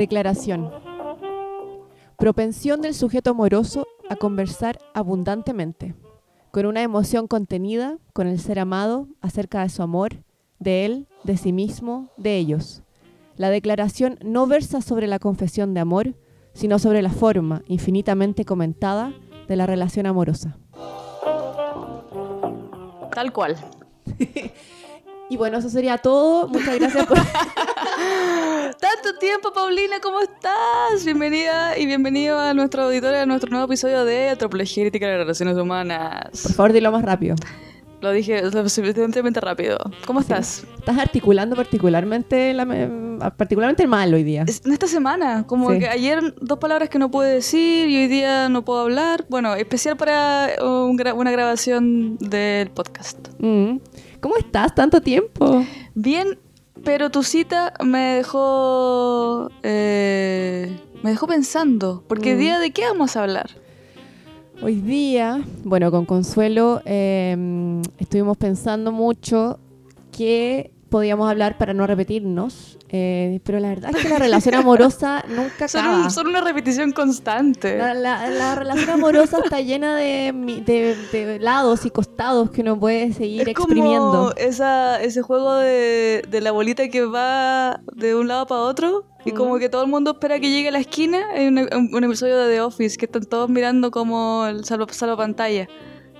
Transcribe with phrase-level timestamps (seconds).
[0.00, 0.70] Declaración.
[2.16, 5.94] Propensión del sujeto amoroso a conversar abundantemente,
[6.50, 10.24] con una emoción contenida, con el ser amado, acerca de su amor,
[10.58, 12.82] de él, de sí mismo, de ellos.
[13.36, 16.14] La declaración no versa sobre la confesión de amor,
[16.54, 19.12] sino sobre la forma, infinitamente comentada,
[19.48, 20.56] de la relación amorosa.
[23.12, 23.54] Tal cual.
[25.30, 26.48] Y bueno, eso sería todo.
[26.48, 27.16] Muchas gracias por...
[29.02, 31.06] Tanto tiempo, Paulina, ¿cómo estás?
[31.06, 35.18] Bienvenida y bienvenido a nuestro auditorio, a nuestro nuevo episodio de Antropología y de las
[35.20, 36.42] Relaciones Humanas.
[36.42, 37.34] Por favor, dilo más rápido.
[38.02, 39.78] Lo dije lo suficientemente rápido.
[40.06, 40.66] ¿Cómo estás?
[40.78, 42.66] Estás articulando particularmente, la,
[43.38, 44.44] particularmente mal hoy día.
[44.66, 48.50] En esta semana, como que ayer dos palabras que no pude decir y hoy día
[48.50, 49.24] no puedo hablar.
[49.30, 53.28] Bueno, especial para una grabación del podcast.
[53.38, 53.78] Mm.
[54.20, 54.74] ¿Cómo estás?
[54.74, 55.64] ¿Tanto tiempo?
[55.94, 56.38] Bien,
[56.84, 59.50] pero tu cita me dejó.
[59.62, 62.02] Eh, me dejó pensando.
[62.06, 62.38] Porque mm.
[62.38, 63.50] día de qué vamos a hablar?
[64.62, 69.58] Hoy día, bueno, con Consuelo em, estuvimos pensando mucho
[70.12, 75.24] que podíamos hablar para no repetirnos, eh, pero la verdad es que la relación amorosa
[75.28, 76.10] nunca acaba.
[76.10, 77.78] Son, una repetición constante.
[77.78, 84.10] La, relación amorosa está llena de, lados y costados que uno puede seguir es exprimiendo.
[84.10, 89.32] Como esa, ese juego de, la bolita que va de un lado para otro y
[89.32, 91.24] como que todo el mundo espera que llegue a la esquina.
[91.32, 95.68] Hay un, episodio de The Office que están todos mirando como el salvo, salvo pantalla.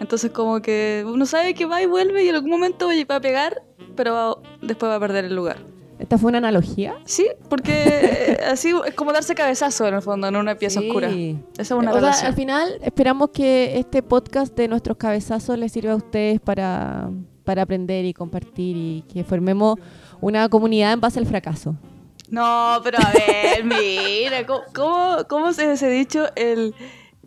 [0.01, 3.21] Entonces como que uno sabe que va y vuelve y en algún momento va a
[3.21, 3.63] pegar,
[3.95, 5.59] pero después va a perder el lugar.
[5.99, 6.97] ¿Esta fue una analogía?
[7.05, 11.11] Sí, porque así es como darse cabezazo en el fondo, en una pieza oscura.
[11.11, 15.93] Esa es una o al final esperamos que este podcast de nuestros cabezazos les sirva
[15.93, 17.11] a ustedes para,
[17.45, 19.79] para aprender y compartir y que formemos
[20.23, 21.77] una comunidad en base al fracaso.
[22.31, 26.75] No, pero a ver, mira, ¿cómo, cómo, se ha dicho el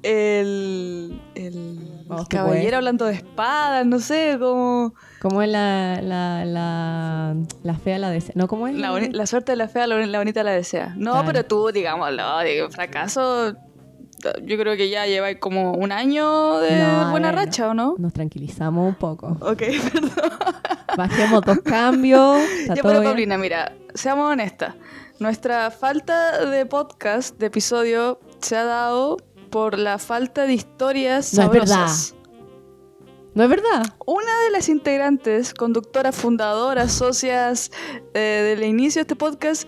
[0.03, 4.94] el, el, caballero hablando de espadas, no sé, como...
[5.22, 8.34] ¿Cómo es la, la, la, la fea la desea?
[8.36, 8.47] ¿No?
[8.47, 8.75] ¿Cómo es?
[8.75, 10.94] La, suerte de la fea, la, bonita la desea.
[10.97, 13.56] No, pero tú, digámoslo, digo, fracaso,
[14.44, 17.96] yo creo que ya lleva como un año de buena racha, ¿o no?
[17.97, 19.38] Nos tranquilizamos un poco.
[19.40, 19.63] Ok,
[19.94, 20.12] perdón.
[20.97, 22.42] Bajemos dos cambios.
[22.68, 24.75] Ya, pero Paulina, mira, seamos honestas.
[25.19, 29.18] Nuestra falta de podcast, de episodio, se ha dado
[29.53, 31.69] por la falta de historias no sabrosas.
[31.69, 32.24] Es verdad.
[33.36, 33.84] No es verdad.
[34.08, 37.72] Una de las integrantes, conductoras, fundadoras, socias
[38.16, 39.68] eh, del inicio de este podcast,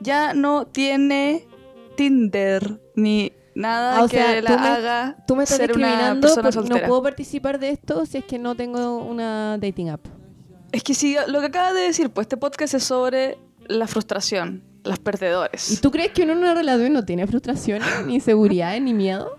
[0.00, 1.46] ya no tiene
[1.96, 6.80] Tinder ni nada ah, que la haga tú me estás ser una persona soltera.
[6.80, 10.06] No puedo participar de esto si es que no tengo una dating app.
[10.72, 14.62] Es que si lo que acabas de decir, pues este podcast es sobre la frustración
[14.86, 15.70] los perdedores.
[15.70, 19.36] ¿Y tú crees que uno en una relación no tiene frustraciones, ni inseguridades, ni miedo?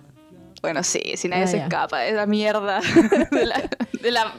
[0.62, 2.82] Bueno, sí, si nadie ah, se escapa de la mierda,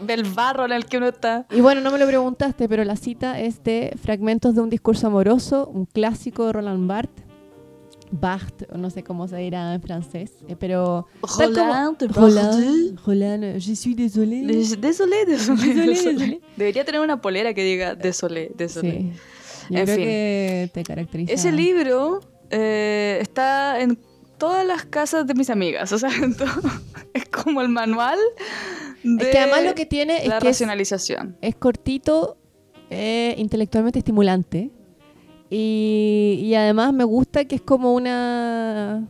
[0.03, 1.47] del barro en el que uno está.
[1.51, 5.07] Y bueno, no me lo preguntaste, pero la cita es de Fragmentos de un discurso
[5.07, 7.25] amoroso, un clásico de Roland Barthes.
[8.11, 11.07] Barthes, no sé cómo se dirá en francés, eh, pero...
[11.23, 14.47] Roland, Roland, Roland, je suis désolé.
[14.47, 16.41] Désolé, désolé.
[16.57, 18.93] Debería tener una polera que diga désolé, désolé.
[18.93, 19.13] Sí.
[19.71, 21.33] Yo creo que te caracteriza.
[21.33, 22.21] Ese libro
[22.51, 23.99] eh, está en
[24.39, 25.93] todas las casas de mis amigas.
[25.93, 26.11] O sea,
[27.15, 28.19] es como el manual
[29.03, 31.37] de es que además lo que tiene la es racionalización.
[31.41, 32.39] Es, cortito,
[32.91, 34.71] eh, intelectualmente estimulante.
[35.51, 39.09] Y, y además me gusta que es como una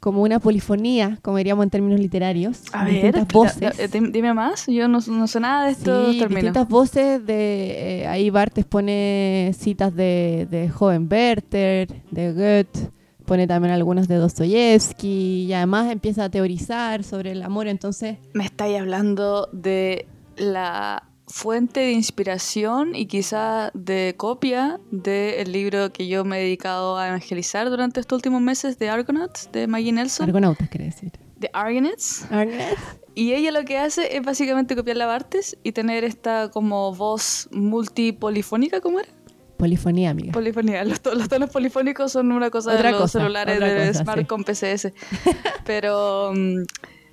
[0.00, 2.62] como una polifonía, como diríamos en términos literarios.
[2.72, 3.90] A distintas voces.
[4.12, 6.12] dime más, yo no, sé nada de esto.
[6.12, 7.24] Sí, distintas voces.
[7.26, 12.90] De, eh, ahí Bartes pone citas de, de Joven Werther, de Goethe,
[13.24, 17.66] pone también algunas de Dostoyevsky y además empieza a teorizar sobre el amor.
[17.66, 18.18] Entonces.
[18.32, 20.06] Me estáis hablando de
[20.36, 21.04] la
[21.36, 27.08] fuente de inspiración y quizá de copia del libro que yo me he dedicado a
[27.08, 30.30] evangelizar durante estos últimos meses de Argonauts, de Maggie Nelson.
[30.30, 31.12] Argonautas, quiere decir.
[31.36, 32.24] De Argonauts.
[32.30, 32.80] Argonauts.
[33.14, 37.50] Y ella lo que hace es básicamente copiar la Bartes y tener esta como voz
[37.52, 39.10] multipolifónica, ¿cómo era?
[39.58, 40.32] Polifonía, amiga.
[40.32, 40.84] Polifonía.
[40.84, 44.92] Los, tonos polifónicos son una cosa de los celulares de Smart con PCS.
[45.66, 46.62] Pero mm,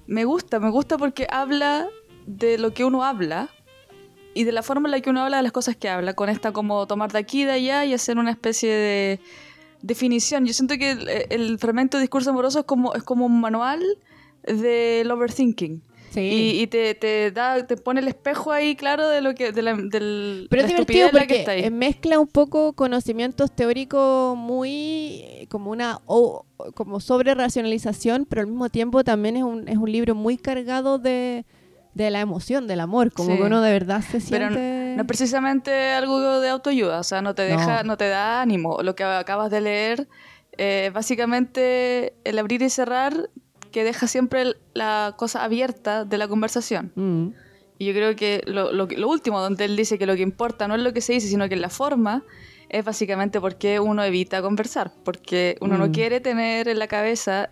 [0.08, 1.90] me gusta, me gusta porque habla
[2.26, 3.50] de lo que uno habla,
[4.33, 6.30] y de la forma en la que uno habla de las cosas que habla, con
[6.30, 9.19] esta como tomar de aquí y de allá y hacer una especie de
[9.81, 10.45] definición.
[10.45, 13.81] Yo siento que el, fragmento de discurso amoroso es como, es como un manual
[14.44, 15.81] del overthinking.
[16.15, 19.74] Y, te, te, da, te pone el espejo ahí, claro, de lo que, de la,
[19.74, 26.45] del, Pero es divertido porque mezcla un poco conocimientos teóricos muy como una o,
[26.75, 31.00] como sobre racionalización, pero al mismo tiempo también es un, es un libro muy cargado
[31.00, 31.45] de,
[31.94, 34.31] de la emoción, del amor, como que uno de verdad se siente...
[34.31, 34.50] Pero
[34.95, 38.81] no, es precisamente algo de autoayuda, o sea, no te deja, no, te da ánimo.
[38.81, 40.07] Lo que acabas de leer,
[40.57, 43.30] eh, básicamente el abrir y cerrar
[43.72, 46.92] que deja siempre la cosa abierta de la conversación.
[46.95, 47.30] Mm.
[47.80, 50.75] Y yo creo que lo, lo, último, donde él dice que lo que importa no
[50.75, 52.24] es lo que se dice, sino que es la forma,
[52.69, 55.92] es básicamente porque uno evita conversar, porque uno no mm.
[55.92, 57.50] quiere tener en la cabeza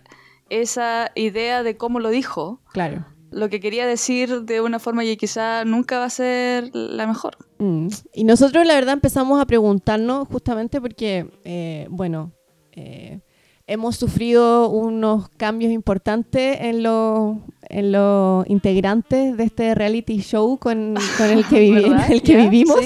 [0.48, 2.60] esa idea de cómo lo dijo.
[2.72, 3.04] Claro.
[3.32, 7.36] Lo que quería decir de una forma que quizá nunca va a ser la mejor.
[7.58, 7.88] Mm.
[8.14, 12.32] Y nosotros la verdad empezamos a preguntarnos justamente porque, eh, bueno,
[12.72, 13.20] eh,
[13.66, 17.38] hemos sufrido unos cambios importantes en los
[17.72, 21.68] en los integrantes de este reality show con, el que,
[22.10, 22.78] el que vivimos.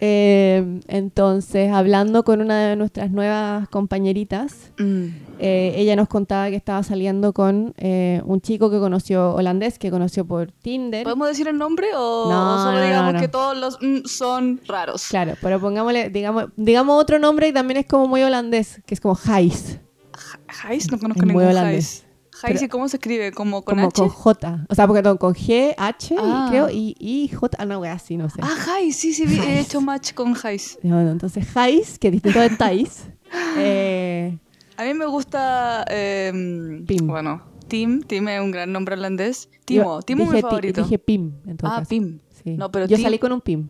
[0.00, 5.06] Eh, entonces, hablando con una de nuestras nuevas compañeritas, mm.
[5.38, 9.90] eh, ella nos contaba que estaba saliendo con eh, un chico que conoció holandés, que
[9.90, 11.04] conoció por Tinder.
[11.04, 15.06] ¿Podemos decir el nombre o, solo digamos que todos los mm, son raros?
[15.08, 19.00] Claro, pero pongámosle, digamos, digamos otro nombre y también es como muy holandés, que es
[19.00, 19.80] como Hais.
[20.62, 21.56] Hais, no conozco ningún Hais.
[21.56, 22.03] Hais,
[22.48, 23.32] ¿y cómo se escribe?
[23.32, 24.66] ¿Como con como con J.
[24.68, 26.46] O sea, porque con G, H, ah.
[26.50, 27.56] creo, y, y J.
[27.60, 28.40] Ah, no, así, no sé.
[28.42, 30.78] Ah, Hais, sí, sí, he hecho match con Hais.
[30.82, 33.08] Entonces Hais, que es distinto de Thais.
[33.58, 34.38] eh,
[34.76, 35.84] a mí me gusta.
[35.88, 37.06] Eh, Pim.
[37.06, 38.02] Bueno, Tim.
[38.02, 39.48] Tim es un gran nombre holandés.
[39.64, 40.02] Timo.
[40.02, 40.82] Timo es mi favorito.
[40.82, 41.32] Dije Pim.
[41.46, 41.78] Entonces.
[41.80, 42.18] Ah, Pim.
[42.42, 42.56] Sí.
[42.56, 43.68] No, pero Yo salí con un Pim.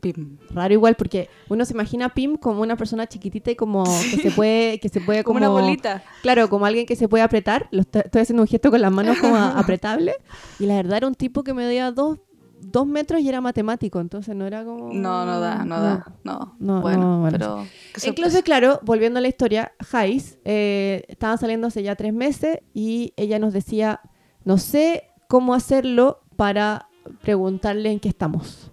[0.00, 0.38] Pim.
[0.50, 4.16] Raro igual, porque uno se imagina a Pim como una persona chiquitita y como que
[4.16, 6.02] se puede, que se puede como, una bolita.
[6.22, 7.68] Claro, como alguien que se puede apretar.
[7.70, 10.14] estoy haciendo un gesto con las manos como apretable.
[10.58, 12.18] Y la verdad era un tipo que me dio dos,
[12.60, 14.92] dos metros y era matemático, entonces no era como...
[14.92, 16.56] No, no da, no, da, no.
[16.58, 17.66] no bueno, pero...
[18.04, 23.12] Incluso, claro, volviendo a la historia, Jais eh, estaban saliendo hace ya tres meses y
[23.16, 24.00] ella nos decía,
[24.44, 26.88] no sé cómo hacerlo para
[27.22, 28.70] preguntarle en qué estamos.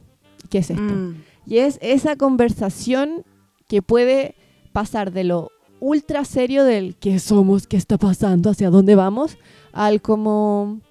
[0.52, 0.84] ¿Qué es esto?
[0.84, 1.16] Mm.
[1.48, 3.24] Y es esa conversación
[3.68, 4.36] que puede
[4.74, 5.50] pasar de lo
[5.80, 9.38] ultra serio del qué somos, qué está pasando, hacia dónde vamos,
[9.72, 10.82] al como,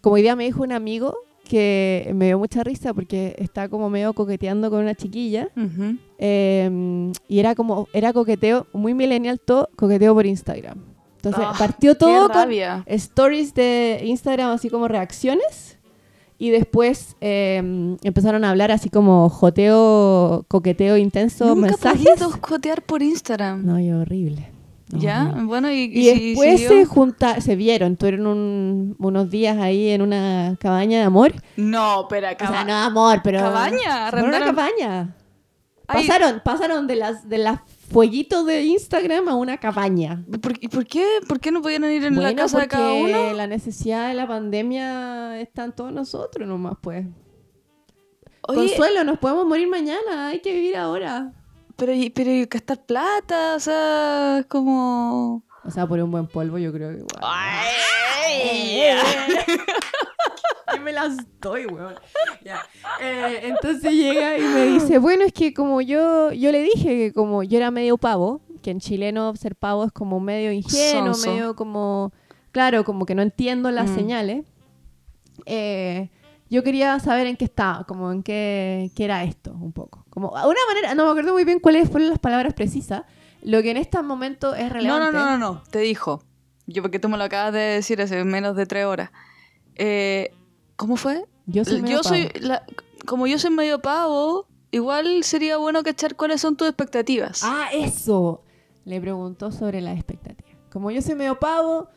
[0.00, 1.14] como idea me dijo un amigo
[1.44, 5.50] que me dio mucha risa porque está como medio coqueteando con una chiquilla
[6.18, 10.78] em, y era como, era coqueteo muy millennial todo, coqueteo por Instagram.
[11.16, 12.50] Entonces ah, partió todo con
[12.86, 15.78] stories de Instagram así como reacciones
[16.42, 22.20] y después em, empezaron a hablar así como joteo, coqueteo intenso, Nunca mensajes.
[22.20, 23.64] Nunca jotear por Instagram.
[23.64, 24.50] No, yo horrible.
[24.88, 30.56] ya, bueno, y, y, después se junta, se vieron, tuvieron unos días ahí en una
[30.58, 31.32] cabaña de amor.
[31.56, 35.14] No, pero O sea, no amor, pero cabaña, una cabaña.
[35.92, 37.60] Pasaron, pasaron de las de las
[37.90, 40.24] fueguitos de Instagram a una cabaña.
[40.60, 43.32] ¿Y por qué, por qué no podían ir en la casa de cada uno?
[43.32, 47.06] la necesidad de la pandemia está en todos nosotros nomás, pues.
[48.40, 51.32] Consuelo, nos podemos morir mañana, hay que vivir ahora.
[51.76, 55.44] Pero, pero gastar plata, o sea, es como...
[55.64, 57.20] O sea, por un buen polvo yo creo que igual.
[57.22, 58.90] Ay,
[60.80, 61.94] me las doy, weón.
[63.00, 67.12] Eh, entonces llega y me dice, bueno, es que como yo, yo le dije que
[67.12, 71.56] como yo era medio pavo, que en chileno ser pavo es como medio ingenuo, medio
[71.56, 72.12] como,
[72.52, 73.94] claro, como que no entiendo las mm.
[73.94, 74.46] señales.
[75.46, 76.10] Eh,
[76.48, 80.04] yo quería saber en qué estaba, como en qué, qué era esto, un poco.
[80.10, 83.04] Como, una manera, no me acuerdo muy bien cuáles fueron las palabras precisas.
[83.42, 85.16] Lo que en este momento es relevante.
[85.16, 85.62] No, no, no, no, no.
[85.70, 86.22] te dijo.
[86.66, 89.10] Yo, porque tú me lo acabas de decir hace menos de tres horas.
[89.74, 90.32] Eh,
[90.76, 91.24] ¿Cómo fue?
[91.46, 92.00] Yo soy medio
[93.06, 97.42] como yo soy medio pavo, igual sería bueno cachar cuáles son tus expectativas.
[97.44, 98.42] Ah, eso.
[98.84, 100.56] Le preguntó sobre las expectativas.
[100.70, 101.88] Como yo soy medio pavo,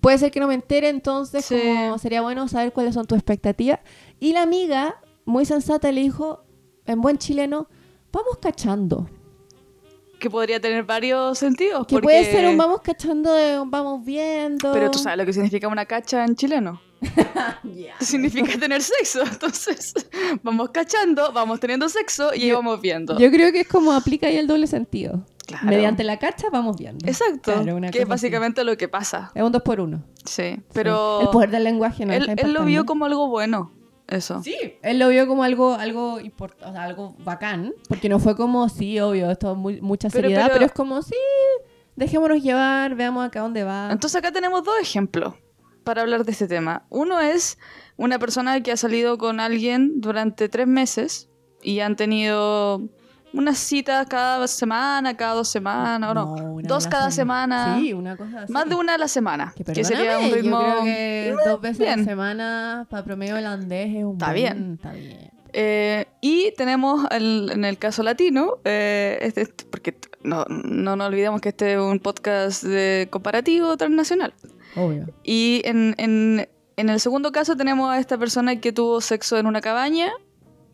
[0.00, 3.80] puede ser que no me entere, entonces como sería bueno saber cuáles son tus expectativas.
[4.20, 6.44] Y la amiga, muy sensata, le dijo,
[6.86, 7.68] en buen chileno,
[8.12, 9.08] vamos cachando.
[10.18, 11.86] Que podría tener varios sentidos.
[11.86, 14.72] Que puede ser un vamos cachando de un vamos viendo.
[14.72, 16.80] Pero tú sabes lo que significa una cacha en chileno.
[18.00, 19.22] Significa tener sexo.
[19.30, 19.94] Entonces,
[20.42, 23.18] vamos cachando, vamos teniendo sexo y vamos viendo.
[23.18, 25.24] Yo creo que es como aplica ahí el doble sentido.
[25.62, 27.06] Mediante la cacha vamos viendo.
[27.06, 27.52] Exacto.
[27.92, 29.30] que es básicamente lo que pasa.
[29.34, 30.02] Es un dos por uno.
[30.24, 31.20] Sí, pero...
[31.20, 33.70] El poder del lenguaje no Él, él lo vio como algo bueno.
[34.06, 34.42] Eso.
[34.42, 38.68] Sí, él lo vio como algo, algo, o sea, algo bacán, porque no fue como,
[38.68, 41.16] sí, obvio, esto muy, mucha seriedad, pero, es como, sí,
[41.96, 43.88] dejémonos llevar, veamos acá dónde va.
[43.90, 45.34] Entonces acá tenemos dos ejemplos.
[45.84, 46.84] Para hablar de este tema.
[46.90, 47.58] Uno es
[47.96, 51.28] una persona que ha salido con alguien durante tres meses
[51.62, 52.82] y han tenido
[53.32, 57.78] unas citas cada semana, cada dos semanas, o no, dos cada semana.
[57.78, 58.52] Sí, una cosa así.
[58.52, 59.52] Más de una a la semana.
[59.56, 60.60] Que, sería un ritmo.
[60.60, 64.74] Yo creo que dos veces a la semana para promedio holandés es un Está bien.
[64.74, 65.30] Está bien.
[65.56, 71.50] Eh, y tenemos en el caso latino, eh, este, porque no, no nos olvidemos que
[71.50, 74.34] este es un podcast de comparativo transnacional.
[74.76, 75.06] Obvio.
[75.22, 79.46] Y en, en, en el segundo caso tenemos a esta persona que tuvo sexo en
[79.46, 80.12] una cabaña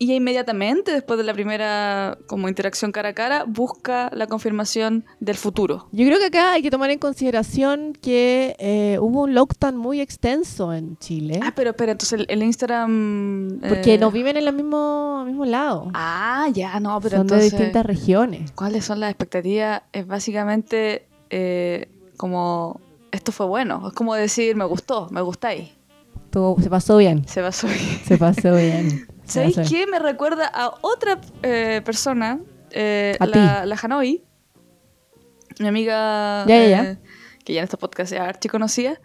[0.01, 5.35] y inmediatamente después de la primera como interacción cara a cara busca la confirmación del
[5.35, 5.89] futuro.
[5.91, 10.01] Yo creo que acá hay que tomar en consideración que eh, hubo un lockdown muy
[10.01, 11.39] extenso en Chile.
[11.43, 13.59] Ah, pero espera, entonces el, Instagram...
[13.59, 15.91] Porque no viven en el mismo, mismo lado.
[15.93, 18.51] Ah, ya, no, pero son de distintas regiones.
[18.53, 19.83] ¿Cuáles son las expectativas?
[19.93, 22.81] Es básicamente eh, como,
[23.11, 25.71] esto fue bueno, es como decir, me gustó, me gustáis.
[26.31, 27.27] se pasó bien.
[27.27, 28.01] Se pasó bien.
[28.05, 29.07] Se pasó bien.
[29.25, 29.87] ¿Sabéis qué?
[29.87, 32.39] Me recuerda a otra eh, persona,
[32.71, 34.23] eh, la, la, Hanoi,
[35.59, 36.97] mi amiga, eh,
[37.45, 38.99] que ya en estos podcasts ya archi conocía,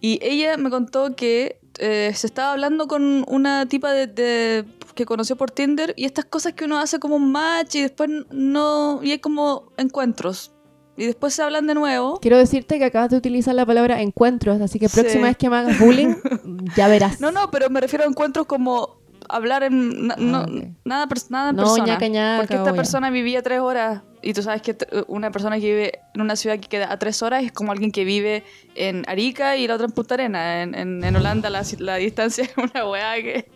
[0.00, 5.50] y ella me contó que se estaba hablando con una tipa de, que conoció por
[5.50, 9.18] Tinder y estas cosas que uno hace como un match y después no, y hay
[9.18, 10.52] como encuentros.
[11.00, 12.20] Y después se hablan de nuevo.
[12.20, 15.56] Quiero decirte que acabas de utilizar la palabra encuentros, así que próxima vez que me
[15.56, 16.14] hagas bullying,
[16.76, 17.22] ya verás.
[17.22, 20.46] No, no, pero me refiero a encuentros como hablar en ah, nada,
[20.84, 22.36] nada en persona.
[22.36, 24.76] porque esta persona vivía tres horas y tú sabes que
[25.06, 27.92] una persona que vive en una ciudad que queda a tres horas es como alguien
[27.92, 30.62] que vive en Arica y la otra en Punta Arena.
[30.62, 33.48] En, en, Holanda la, la, distancia es una weá que...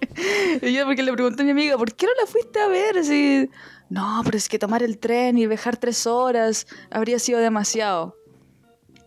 [0.62, 2.98] y yo porque le pregunté a mi amiga, ¿por qué no la fuiste a ver?
[2.98, 3.50] Así,
[3.94, 8.16] no, pero es que tomar el tren y viajar tres horas habría sido demasiado.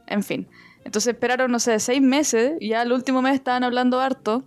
[0.07, 0.47] En fin.
[0.85, 4.45] Entonces esperaron, no sé, seis meses ya el último mes estaban hablando harto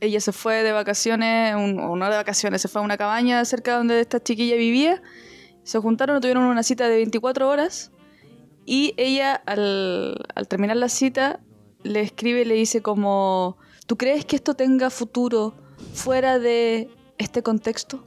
[0.00, 3.76] ella se fue de vacaciones, o no de vacaciones, se fue a una cabaña cerca
[3.76, 5.02] donde esta chiquilla vivía.
[5.62, 7.92] Se juntaron, tuvieron una cita de 24 horas.
[8.64, 10.16] Y ella, al,
[10.48, 11.40] terminar la cita,
[11.82, 15.54] le escribe y le dice como, ¿tú crees que esto tenga futuro
[15.92, 18.06] fuera de este contexto?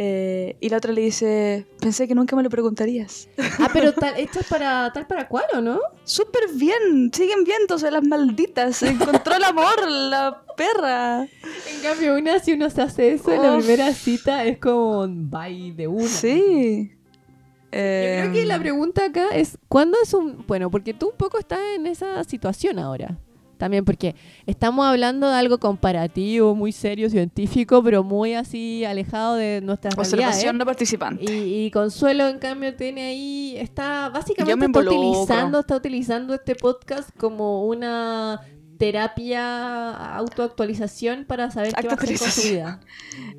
[0.00, 3.28] Eh, y la otra le dice, pensé que nunca me lo preguntarías.
[3.58, 5.80] Ah, pero tal, esto es para tal para cual, ¿o no?
[6.04, 8.80] Súper bien, siguen viéndose las malditas.
[8.84, 11.22] Encontró el amor, la perra.
[11.22, 15.72] En cambio, una, si uno se hace eso en la primera cita, es como bye
[15.72, 16.06] de una.
[16.06, 16.92] Sí.
[16.92, 18.62] Yo creo que la em.
[18.62, 20.46] pregunta acá es, ¿cuándo es un...
[20.46, 23.18] Bueno, porque tú un poco estás en esa situación ahora
[23.58, 24.14] también porque
[24.46, 30.56] estamos hablando de algo comparativo, muy serio, científico, pero muy así alejado de nuestra Observación
[30.56, 31.24] no participante.
[31.30, 37.66] Y, Consuelo, en cambio, tiene ahí, está básicamente está utilizando, está utilizando este podcast como
[37.66, 38.40] una
[38.78, 42.80] terapia, autoactualización para saber qué va a hacer con su vida.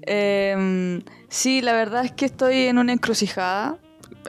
[0.02, 3.80] Em, sí, la verdad es que estoy en una encrucijada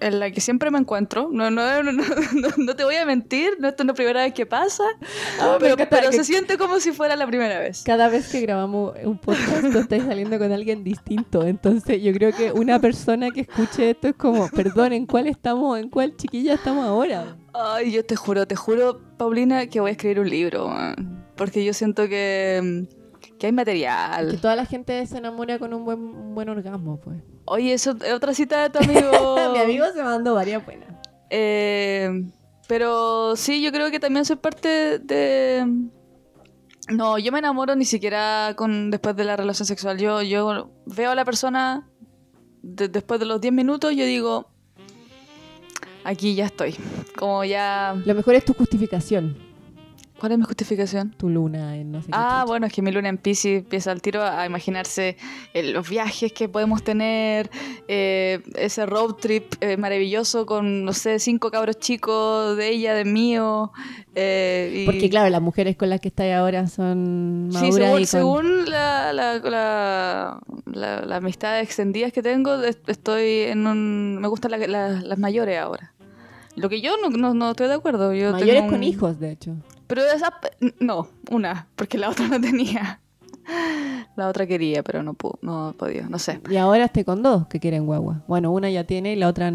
[0.00, 1.28] en la que siempre me encuentro.
[1.30, 4.46] No, no, no, no, te voy a mentir, no esto es la primera vez que
[4.46, 4.84] pasa,
[5.40, 7.82] ah, pero, se siente como si fuera la primera vez.
[7.84, 11.46] Cada vez que grabamos un podcast, tú estás saliendo con alguien distinto.
[11.46, 15.78] Entonces, yo creo que una persona que escuche esto es como, perdón, ¿en cuál estamos?
[15.78, 17.36] ¿En cuál chiquilla estamos ahora?
[17.52, 20.72] Ay, yo te juro, te juro, Paulina, que voy a escribir un libro.
[21.36, 22.86] Porque yo siento que
[23.40, 24.32] que hay material.
[24.32, 27.16] Que toda la gente se enamora con un buen, buen orgasmo, pues.
[27.46, 29.36] Oye, eso es otra cita de tu amigo.
[29.54, 30.88] Mi amigo se mandó varias buenas.
[31.30, 32.22] Eh,
[32.68, 35.66] pero sí, yo creo que también soy parte de...
[36.90, 39.96] No, yo me enamoro ni siquiera con después de la relación sexual.
[39.96, 41.88] Yo, yo veo a la persona
[42.62, 44.50] después de los 10 minutos, yo digo,
[46.04, 46.76] aquí ya estoy.
[47.16, 47.94] Como ya...
[48.04, 49.49] Lo mejor es tu justificación.
[50.20, 51.14] ¿Cuál es mi justificación?
[51.16, 54.02] Tu luna en no sé Ah, bueno, es que mi luna en Pisces empieza al
[54.02, 55.16] tiro a imaginarse
[55.54, 57.50] eh, los viajes que podemos tener,
[57.88, 63.06] eh, ese road trip eh, maravilloso con, no sé, cinco cabros chicos de ella, de
[63.06, 63.72] mío.
[64.12, 68.70] Porque, claro, las mujeres con las que estáis ahora son maduras sí, según, y según
[68.70, 74.18] la, la, la, amistad extendidas que tengo, estoy en un...
[74.20, 75.94] Me gustan las mayores ahora.
[76.56, 78.12] Lo que yo no, no, estoy de acuerdo.
[78.12, 79.56] Yo mayores con hijos, de hecho.
[79.90, 80.32] Pero esa...
[80.78, 83.00] No, una, porque la otra no tenía.
[84.14, 86.40] La otra quería, pero no pudo, no podía, no sé.
[86.48, 88.22] Y ahora estoy con dos que quieren guagua.
[88.28, 89.52] Bueno, una ya tiene y la otra...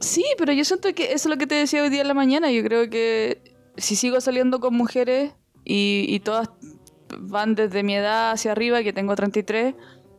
[0.00, 2.14] Sí, pero yo siento que eso es lo que te decía hoy día en la
[2.14, 2.50] mañana.
[2.50, 3.40] Yo creo que
[3.76, 5.32] si sigo saliendo con mujeres
[5.64, 6.50] y, todas
[7.20, 9.76] van desde mi edad hacia arriba, que tengo 33,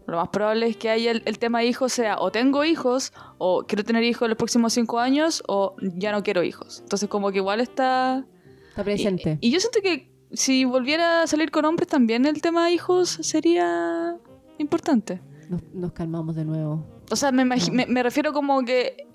[0.07, 3.65] lo más probable es que haya el, el, tema hijos sea o tengo hijos, o
[3.67, 6.79] quiero tener hijos en los próximos cinco años, o ya no quiero hijos.
[6.83, 8.25] Entonces como que igual está
[8.74, 9.38] Está presente.
[9.39, 13.20] Y, yo siento que si volviera a salir con hombres también el tema de hijos
[13.22, 14.18] sería
[14.58, 15.22] importante.
[15.74, 16.84] Nos, calmamos de nuevo.
[17.12, 19.08] O sea, me, me refiero como que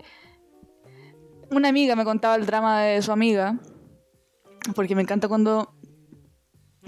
[1.50, 3.58] una amiga me contaba el drama de su amiga,
[4.76, 5.74] porque me encanta cuando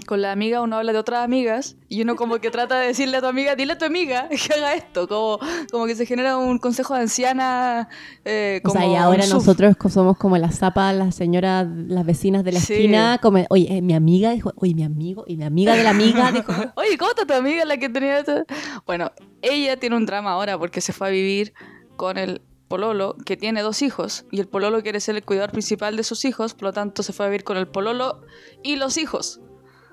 [0.05, 3.17] con la amiga uno habla de otras amigas y uno como que trata de decirle
[3.17, 5.39] a tu amiga, dile a tu amiga que haga esto, como,
[5.71, 7.89] como que se genera un consejo de anciana.
[8.25, 12.43] Eh, como o sea, y ahora nosotros somos como la zapa, las señoras, las vecinas
[12.43, 15.75] de la esquina, como, oye, eh, mi amiga dijo, oye, mi amigo, y mi amiga
[15.75, 18.43] de la amiga dijo, oye, ¿cómo está tu amiga la que tenía esto?
[18.85, 21.53] Bueno, ella tiene un drama ahora porque se fue a vivir
[21.97, 22.41] con el
[22.71, 26.23] pololo que tiene dos hijos y el pololo quiere ser el cuidador principal de sus
[26.23, 28.21] hijos, por lo tanto se fue a vivir con el pololo
[28.63, 29.41] y los hijos.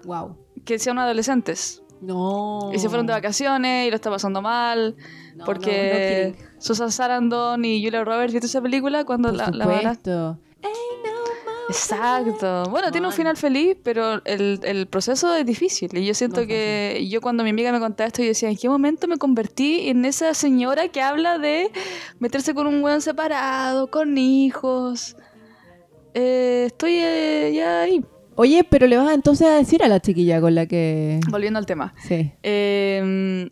[0.09, 0.37] Wow.
[0.65, 1.83] Que sean adolescentes.
[2.00, 2.71] No.
[2.73, 4.97] Y se fueron de vacaciones y lo está pasando mal.
[5.45, 9.05] porque Susan Sarandon y Julia Roberts, ¿viste esa película?
[9.05, 10.38] Cuando la, la van a...
[11.69, 12.62] Exacto.
[12.71, 15.95] Bueno, tiene un final feliz, pero el, el, proceso es difícil.
[15.99, 18.71] Y yo siento que yo cuando mi amiga me contaba esto, yo decía, ¿en qué
[18.71, 21.71] momento me convertí en esa señora que habla de
[22.21, 25.15] meterse con un buen separado, con hijos?
[26.15, 28.03] Eh, estoy eh, ya ahí.
[28.40, 31.18] Oye, pero le vas entonces a decir a la chiquilla con la que...
[31.28, 31.92] Volviendo al tema.
[31.99, 32.33] Sí.
[32.42, 33.50] Em,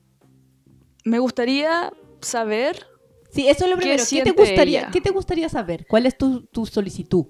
[1.04, 2.86] me gustaría saber...
[3.32, 4.02] Sí, eso es lo primero.
[4.08, 5.86] ¿Qué, te gustaría, ¿Qué te gustaría saber?
[5.88, 7.26] ¿Cuál es tu, tu solicitud?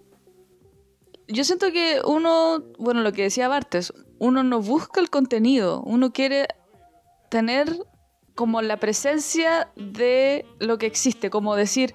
[1.28, 6.12] yo siento que uno, bueno, lo que decía Bartes, uno no busca el contenido, uno
[6.12, 6.46] quiere
[7.30, 7.68] tener
[8.34, 11.94] como la presencia de lo que existe, como decir,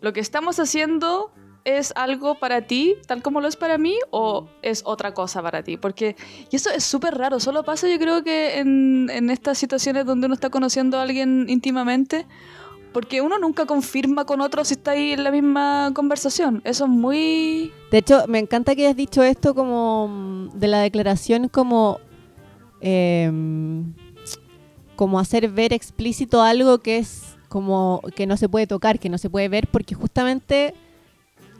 [0.00, 1.32] lo que estamos haciendo
[1.64, 5.62] es algo para ti, tal como lo es para mí, o es otra cosa para
[5.62, 5.76] ti.
[5.76, 6.16] Porque,
[6.50, 10.26] y eso es súper raro, solo pasa yo creo que en, en estas situaciones donde
[10.26, 12.26] uno está conociendo a alguien íntimamente,
[12.92, 16.60] porque uno nunca confirma con otro si está ahí en la misma conversación.
[16.64, 17.72] Eso es muy...
[17.90, 22.00] De hecho, me encanta que hayas dicho esto como mm, de la declaración como...
[22.80, 23.94] Em,
[24.96, 29.16] como hacer ver explícito algo que es como que no se puede tocar, que no
[29.16, 30.74] se puede ver, porque justamente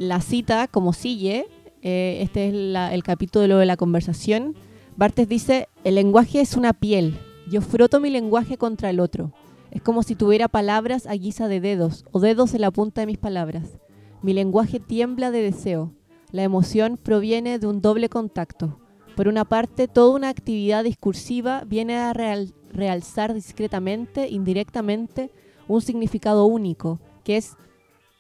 [0.01, 1.47] la cita, como sigue,
[1.83, 4.57] eh, este es el capítulo de la conversación,
[4.97, 7.19] Bartes dice, el lenguaje es una piel,
[7.51, 9.35] yo froto mi lenguaje contra el otro.
[9.71, 13.09] Es como si tuviera palabras a guisa de dedos o dedos en la punta de
[13.09, 13.79] mis palabras.
[14.23, 15.93] Mi lenguaje tiembla de deseo.
[16.33, 18.81] La emoción proviene de un doble contacto.
[19.17, 25.31] Por una parte, toda una actividad discursiva viene a realzar discretamente, indirectamente,
[25.69, 27.59] un significado único, que es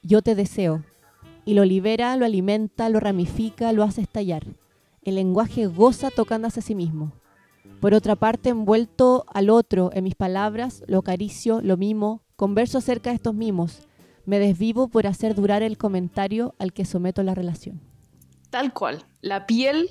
[0.02, 0.84] yo te deseo.
[1.50, 4.46] Y lo libera, lo alimenta, lo ramifica, lo hace estallar.
[5.02, 7.10] El lenguaje goza tocándose a sí mismo.
[7.80, 13.10] Por otra parte, envuelto al otro en mis palabras, lo acaricio, lo mimo, converso acerca
[13.10, 13.80] de estos mimos,
[14.26, 17.80] me desvivo por hacer durar el comentario al que someto la relación.
[18.50, 19.04] Tal cual.
[19.20, 19.90] La piel,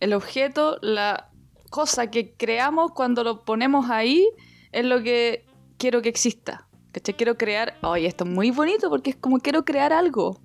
[0.00, 1.30] el objeto, la
[1.70, 4.28] cosa que creamos cuando lo ponemos ahí
[4.72, 5.46] es lo que
[5.78, 6.66] quiero que exista.
[6.90, 7.76] Que Quiero crear.
[7.82, 10.40] Oye, esto es muy bonito porque es como quiero crear algo.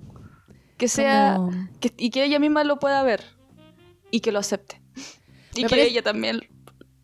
[0.81, 1.37] Que sea.
[1.95, 3.21] y que ella misma lo pueda ver.
[4.09, 4.81] Y que lo acepte.
[5.53, 6.41] Y que ella también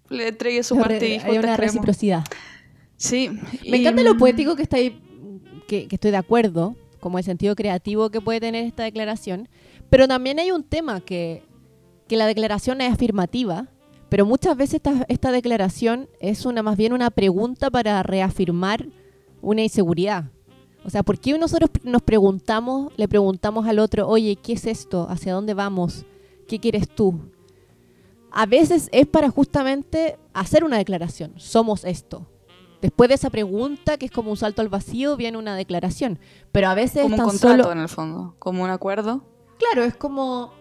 [0.10, 2.24] le entregue su parte y Hay una reciprocidad.
[2.96, 3.30] Sí.
[3.70, 5.00] Me encanta lo poético que está ahí,
[5.68, 9.48] que, estoy de acuerdo, como el sentido creativo que puede tener esta declaración,
[9.92, 11.44] pero también hay un tema que,
[12.08, 13.70] que la declaración es afirmativa,
[14.10, 18.88] pero muchas veces esta, esta declaración es una más bien una pregunta para reafirmar
[19.40, 20.32] una inseguridad.
[20.88, 25.06] O sea, ¿por qué nosotros nos preguntamos, le preguntamos al otro, oye, ¿qué es esto?
[25.08, 26.06] ¿Hacia dónde vamos?
[26.48, 27.20] ¿Qué quieres tú?
[28.32, 32.28] a veces es para justamente hacer una declaración, somos esto.
[32.84, 36.20] Después de esa pregunta, que es como un salto al vacío, viene una declaración.
[36.52, 39.24] Pero a veces como un contrato en el fondo, como un acuerdo.
[39.58, 40.54] Claro, es como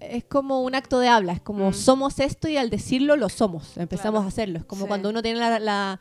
[0.00, 1.74] es como un acto de habla, es como mm.
[1.74, 4.58] somos esto y al decirlo lo somos, empezamos a hacerlo.
[4.60, 6.00] Es como cuando uno tiene la, la,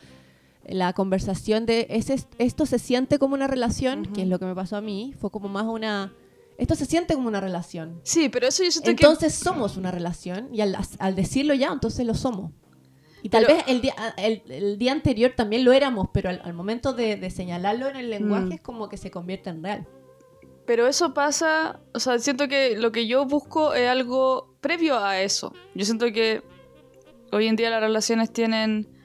[0.94, 1.88] conversación de
[2.38, 5.32] esto se siente como una relación, que es lo que me pasó a mí, fue
[5.32, 6.14] como más una
[6.58, 8.00] esto se siente como una relación.
[8.04, 12.16] Sí, pero eso yo siento entonces somos una relación y al, decirlo ya, entonces lo
[12.16, 12.52] somos.
[13.22, 17.30] Y tal vez el día, el, día anterior también lo éramos, pero al, momento de,
[17.30, 18.52] señalarlo en el lenguaje mm.
[18.54, 19.88] es como que se convierte en real.
[20.66, 25.22] Pero eso pasa, o sea, siento que lo que yo busco es algo previo a
[25.22, 25.54] eso.
[25.76, 26.42] Yo siento que
[27.32, 28.97] hoy en día las relaciones tienen...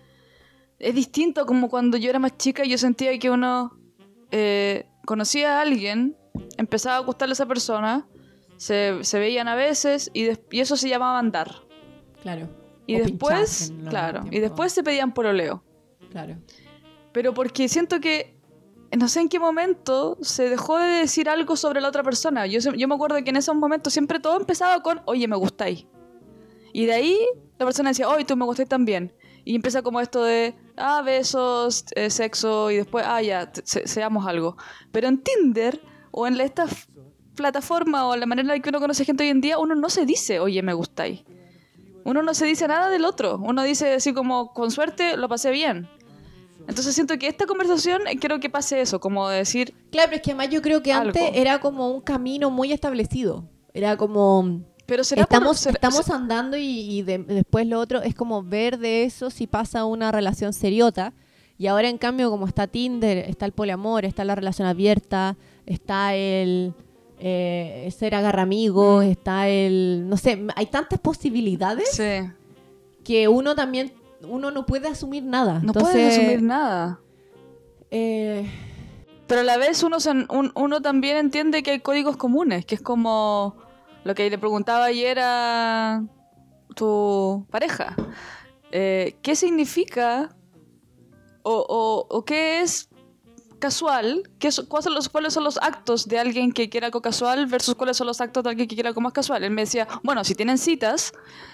[0.82, 3.78] Es distinto como cuando yo era más chica y yo sentía que uno
[4.30, 6.16] eh, conocía a alguien
[6.56, 8.06] empezaba a gustarle a esa persona,
[8.56, 11.50] se, veían a veces y, eso se llamaba andar.
[12.22, 12.48] Claro.
[12.86, 15.64] Y después, claro, y después se pedían por oleo.
[16.10, 16.36] Claro.
[17.12, 18.36] Pero porque siento que
[18.96, 22.46] no sé en qué momento se dejó de decir algo sobre la otra persona.
[22.46, 25.86] Yo, yo me acuerdo que en esos momentos siempre todo empezaba con, oye, me gustáis.
[26.72, 27.18] Y de ahí
[27.58, 29.14] la persona decía, oye, tú me gustáis también.
[29.44, 34.56] Y empieza como esto de, ah, besos, eh, sexo, y después, ah, ya, seamos algo.
[34.90, 35.80] Pero en Tinder
[36.10, 36.66] o en esta
[37.34, 40.04] plataforma o la manera en que uno conoce gente hoy en día, uno no se
[40.06, 41.24] dice, oye, me gustáis.
[42.04, 43.38] Uno no se dice nada del otro.
[43.38, 45.88] Uno dice así como, con suerte, lo pasé bien.
[46.68, 49.74] Entonces siento que esta conversación eh, quiero que pase eso, como decir...
[49.90, 53.48] Claro, pero es que además yo creo que antes era como un camino muy establecido.
[53.74, 54.62] Era como...
[54.92, 59.86] Pero estamos, estamos andando y, después lo otro es como ver de eso si pasa
[59.86, 61.14] una relación seriota.
[61.56, 66.14] Y ahora en cambio como está Tinder, está el poliamor, está la relación abierta, está
[66.14, 66.74] el
[67.18, 69.08] eh, ser agarra amigos, mm.
[69.08, 70.06] está el...
[70.10, 71.98] No sé, hay tantas posibilidades
[73.02, 73.94] que uno también
[74.28, 75.60] uno no puede asumir nada.
[75.60, 77.00] No puede asumir nada.
[77.90, 78.46] Eh,
[79.26, 79.96] Pero a la vez uno,
[80.54, 83.56] uno también entiende que hay códigos comunes, que es como
[84.04, 86.02] lo que le preguntaba ayer a
[86.74, 87.94] tu pareja.
[88.70, 90.34] Eh, ¿Qué significa
[91.42, 92.88] o, qué es
[93.58, 94.30] casual?
[94.38, 97.74] ¿Qué, cuáles, son los, ¿Cuáles son los actos de alguien que quiera algo casual versus
[97.74, 99.44] cuáles son los actos de alguien que quiera algo más casual?
[99.44, 101.12] Él me decía, bueno, si tienen citas,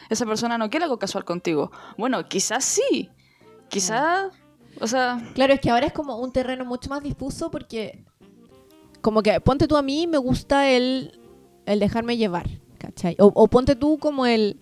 [0.09, 1.71] esa persona no quiere algo casual contigo.
[1.97, 3.11] Bueno, quizás sí.
[3.69, 4.33] Quizás,
[4.81, 5.21] o sea...
[5.35, 8.05] Claro, es que ahora es como un terreno mucho más difuso porque
[9.01, 11.18] como que ponte tú a mí, me gusta el,
[11.73, 13.17] el dejarme llevar, ¿cachai?
[13.19, 14.59] O, ponte tú como el...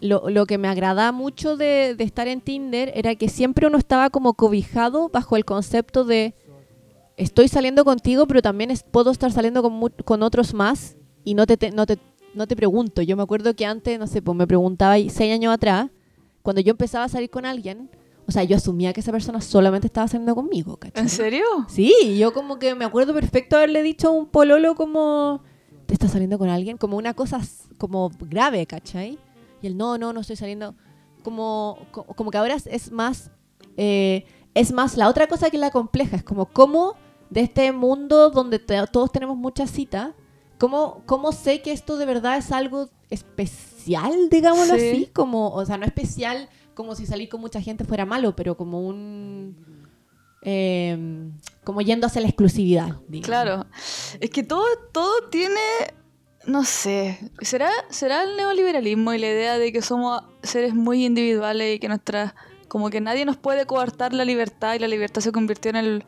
[0.00, 3.78] Lo, lo que me agrada mucho de, de, estar en Tinder era que siempre uno
[3.78, 6.34] estaba como cobijado bajo el concepto de
[7.16, 11.46] estoy saliendo contigo, pero también es, puedo estar saliendo con, con otros más y no
[11.46, 12.00] te, no te
[12.34, 13.02] no te pregunto.
[13.02, 15.90] Yo me acuerdo que antes, no sé, pues me preguntaba seis años atrás,
[16.42, 17.90] cuando yo empezaba a salir con alguien,
[18.26, 21.02] o sea, yo asumía que esa persona solamente estaba saliendo conmigo, ¿cachai?
[21.02, 21.44] ¿En serio?
[21.68, 25.42] Sí, yo como que me acuerdo perfecto haberle dicho a un pololo como,
[25.92, 26.78] ¿te estás saliendo con alguien?
[26.78, 27.40] Como una cosa
[27.76, 29.18] como grave, ¿cachai?
[29.60, 30.74] Y él, no, no, no estoy saliendo.
[31.22, 33.30] Como, como que ahora es más,
[33.76, 34.24] eh,
[34.54, 36.94] es más la otra cosa que la compleja, es como cómo
[37.28, 40.12] de este mundo donde todos tenemos muchas citas,
[40.58, 45.10] ¿Cómo, ¿Cómo sé que esto de verdad es algo especial, digámoslo así?
[45.12, 48.80] Como, o sea, no especial como si salir con mucha gente fuera malo, pero como
[48.80, 49.56] un...
[50.40, 51.32] Em,
[51.64, 52.96] como yendo hacia la exclusividad.
[53.22, 53.66] Claro.
[54.20, 55.60] Es que todo, todo tiene...
[56.44, 61.76] No sé, ¿será, ¿será el neoliberalismo y la idea de que somos seres muy individuales
[61.76, 62.34] y que nuestra...
[62.66, 66.04] como que nadie nos puede coartar la libertad y la libertad se convirtió en el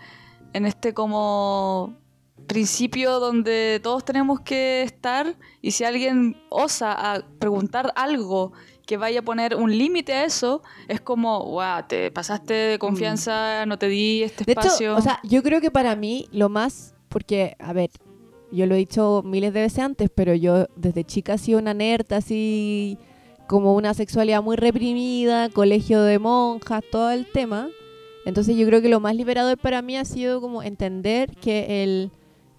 [0.54, 1.98] en este como
[2.46, 8.52] principio donde todos tenemos que estar y si alguien osa a preguntar algo
[8.86, 13.62] que vaya a poner un límite a eso, es como, wow, te pasaste de confianza,
[13.64, 13.68] mm.
[13.68, 14.96] no te di este espacio.
[14.96, 17.90] o sea, yo creo que para mí lo más, porque, a ver,
[18.52, 21.74] yo lo he dicho miles de veces antes, pero yo desde chica he sido una
[21.74, 22.98] nerd, así
[23.46, 27.68] como una sexualidad muy reprimida, colegio de monjas, todo el tema.
[28.24, 32.10] Entonces yo creo que lo más liberador para mí ha sido como entender que el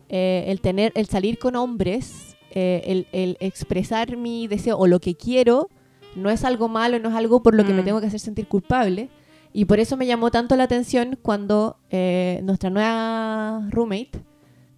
[0.07, 5.15] eh, el tener, el salir con hombres, eh, el, expresar mi deseo o lo que
[5.15, 5.69] quiero,
[6.15, 7.85] no es algo malo, no es algo por lo que me mm.
[7.85, 9.09] tengo que hacer sentir culpable.
[9.53, 14.21] Y por eso me llamó tanto la atención cuando eh, nuestra nueva roommate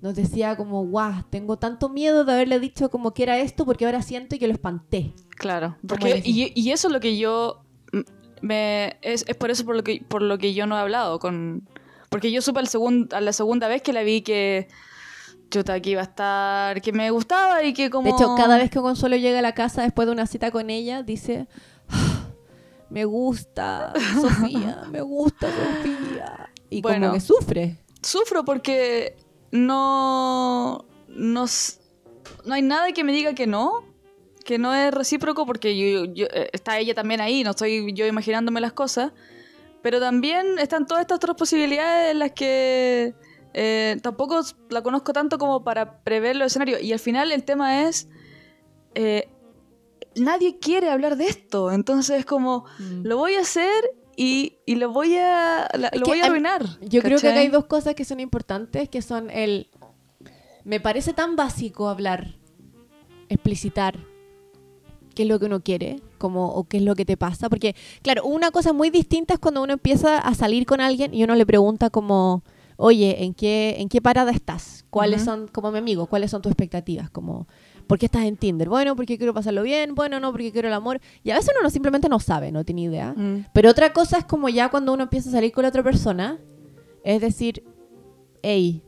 [0.01, 3.85] nos decía como, guau, tengo tanto miedo de haberle dicho como que era esto porque
[3.85, 5.13] ahora siento que lo espanté.
[5.31, 7.63] Claro, porque, y, eso es lo que yo,
[8.41, 11.19] me, es, es, por eso por lo, que, por lo que yo no he hablado
[11.19, 11.67] con...
[12.09, 12.67] Porque yo supe al
[13.11, 14.67] a la segunda vez que la vi que
[15.49, 18.05] chuta, aquí iba a estar, que me gustaba y que como...
[18.05, 20.69] De hecho, cada vez que Consuelo llega a la casa después de una cita con
[20.69, 21.47] ella, dice,
[21.89, 22.27] ah,
[22.89, 26.49] me gusta Sofía, me gusta Sofía.
[26.69, 27.77] Y como que sufre.
[28.01, 29.15] Sufro porque
[29.51, 31.45] no, no,
[32.45, 33.83] no hay nada que me diga que no,
[34.45, 38.61] que no es recíproco porque yo, eh, está ella también ahí, no estoy yo imaginándome
[38.61, 39.11] las cosas.
[39.81, 43.13] Pero también están todas estas otras posibilidades en las que
[43.59, 44.39] eh, tampoco
[44.69, 46.79] la conozco tanto como para prever los escenarios.
[46.83, 48.07] Y al final el tema es...
[48.93, 49.29] Eh,
[50.15, 51.71] nadie quiere hablar de esto.
[51.71, 53.01] Entonces es como, mm.
[53.03, 53.83] lo voy a hacer
[54.15, 56.65] y, y lo voy a, lo voy a arruinar.
[56.81, 59.71] Yo creo que hay dos cosas que son importantes, que son el...
[60.63, 62.35] Me parece tan básico hablar,
[63.29, 63.97] explicitar
[65.15, 67.49] qué es lo que uno quiere, como, o qué es lo que te pasa.
[67.49, 71.23] Porque, claro, una cosa muy distinta es cuando uno empieza a salir con alguien y
[71.23, 72.43] uno le pregunta como
[72.77, 74.85] oye, ¿en qué, en qué parada estás?
[74.89, 77.09] ¿Cuáles son, como mi amigo, cuáles son tus expectativas?
[77.09, 77.47] Como,
[77.87, 78.69] ¿por qué estás en Tinder?
[78.69, 81.01] Bueno, porque quiero pasarlo bien, bueno, no, porque quiero el amor.
[81.23, 83.13] Y a veces uno simplemente no sabe, no tiene idea.
[83.15, 83.47] Mm.
[83.53, 86.39] Pero otra cosa es como ya cuando uno empieza a salir con la otra persona,
[87.03, 87.63] es decir,
[88.43, 88.83] hey,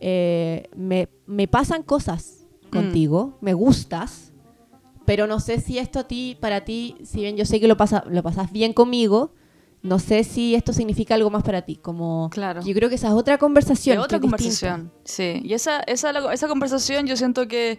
[0.00, 2.68] eh, me, me, pasan cosas mm.
[2.70, 4.32] contigo, me gustas,
[5.06, 7.76] pero no sé si esto a ti, para ti, si bien yo sé que lo,
[7.76, 9.32] pasa, lo pasas bien conmigo,
[9.84, 11.76] no sé si esto significa algo más para ti.
[11.76, 12.62] Como, claro.
[12.62, 13.98] Yo creo que esa es otra conversación.
[13.98, 15.42] otra conversación, sí.
[15.44, 17.78] Y esa, esa, esa conversación yo siento que,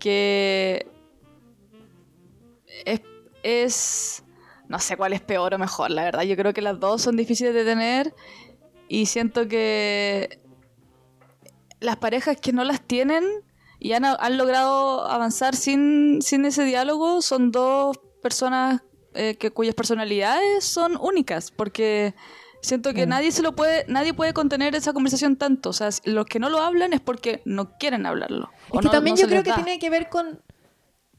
[0.00, 0.88] que
[2.84, 3.00] es,
[3.44, 4.24] es,
[4.66, 6.22] No sé cuál es peor o mejor, la verdad.
[6.22, 8.12] Yo creo que las dos son difíciles de tener
[8.88, 10.40] y siento que
[11.78, 13.22] las parejas que no las tienen
[13.78, 18.82] y han, han logrado avanzar sin, sin ese diálogo son dos personas
[19.18, 22.14] eh, que, cuyas personalidades son únicas, porque
[22.62, 25.70] siento que nadie se lo puede, nadie puede contener esa conversación tanto.
[25.70, 28.50] O sea, los que no lo hablan es porque no quieren hablarlo.
[28.72, 30.40] Es que también yo creo que tiene que ver con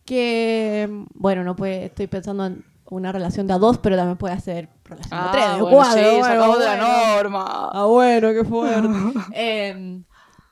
[0.06, 4.40] que, bueno, no puede, estoy pensando en una relación de a dos, pero también puede
[4.40, 6.10] ser relación de ah, tres, de cuatro.
[6.10, 7.70] Sí, bueno, de la norma.
[7.72, 8.90] Ah, bueno, qué fuerte.
[9.34, 10.04] Em,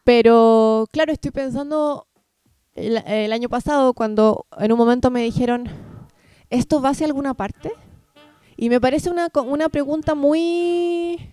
[0.04, 2.08] pero, claro, estoy pensando
[2.78, 5.68] el, año pasado cuando en un momento me dijeron,
[6.50, 7.72] ¿esto va hacia alguna parte?
[8.56, 11.30] Y me parece una, una pregunta muy...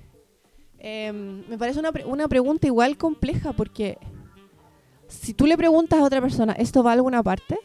[0.78, 3.98] Em, me parece una, una pregunta igual compleja porque
[5.08, 7.58] si tú le preguntas a otra persona, ¿esto va a alguna parte?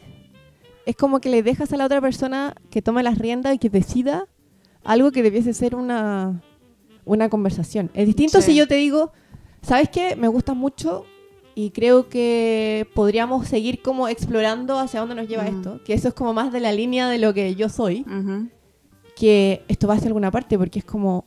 [0.86, 3.68] Es como que le dejas a la otra persona que tome las riendas y que
[3.68, 4.26] decida
[4.82, 6.42] algo que debiese ser una,
[7.04, 7.90] una conversación.
[7.92, 9.12] Es distinto si yo te digo,
[9.62, 10.16] ¿sabes qué?
[10.16, 11.04] Me gusta mucho
[11.62, 16.14] y creo que podríamos seguir como explorando hacia dónde nos lleva esto, que eso es
[16.14, 18.06] como más de la línea de lo que yo soy,
[19.14, 21.26] que esto va hacia alguna parte, porque es como,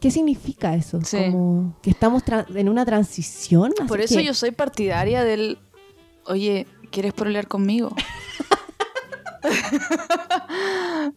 [0.00, 1.00] ¿qué significa eso?
[1.10, 2.22] Como que estamos
[2.54, 3.74] en una transición.
[3.86, 5.58] Por eso yo soy partidaria del,
[6.24, 7.94] oye, ¿quieres pelear conmigo?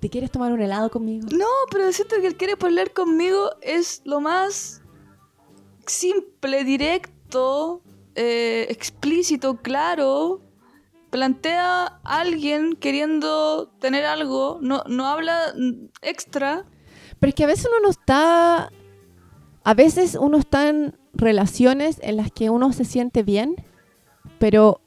[0.00, 1.28] ¿Te quieres tomar un helado conmigo?
[1.32, 4.80] No, pero siento que el quiere pelear conmigo es lo más
[5.84, 7.14] simple, directo
[8.14, 10.40] eh, explícito, claro,
[11.10, 15.52] plantea a alguien queriendo tener algo, no, no habla
[16.02, 16.64] extra.
[17.18, 18.70] Pero es que a veces uno no está.
[19.64, 23.56] A veces uno está en relaciones en las que uno se siente bien,
[24.38, 24.80] pero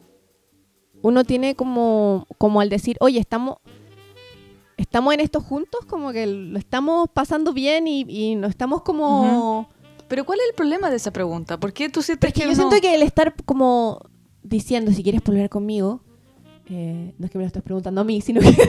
[1.02, 3.58] uno tiene como, como al decir, oye, estamos,
[4.78, 9.68] estamos en esto juntos, como que lo estamos pasando bien y, y no estamos como.
[10.10, 11.60] Pero ¿cuál es el problema de esa pregunta?
[11.60, 14.02] ¿Por qué tú sientes que, yo siento que el estar como
[14.42, 16.02] diciendo si quieres volver conmigo,
[16.68, 18.50] eh, no es que me lo estés preguntando a mí, sino que...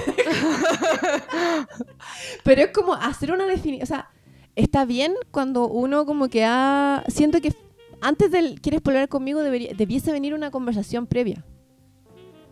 [2.44, 4.10] Pero es como hacer una definición, o sea,
[4.54, 7.04] está bien cuando uno como que ha...
[7.08, 7.54] Siento que
[8.02, 11.44] antes del quieres volver conmigo debería, debiese venir una conversación previa.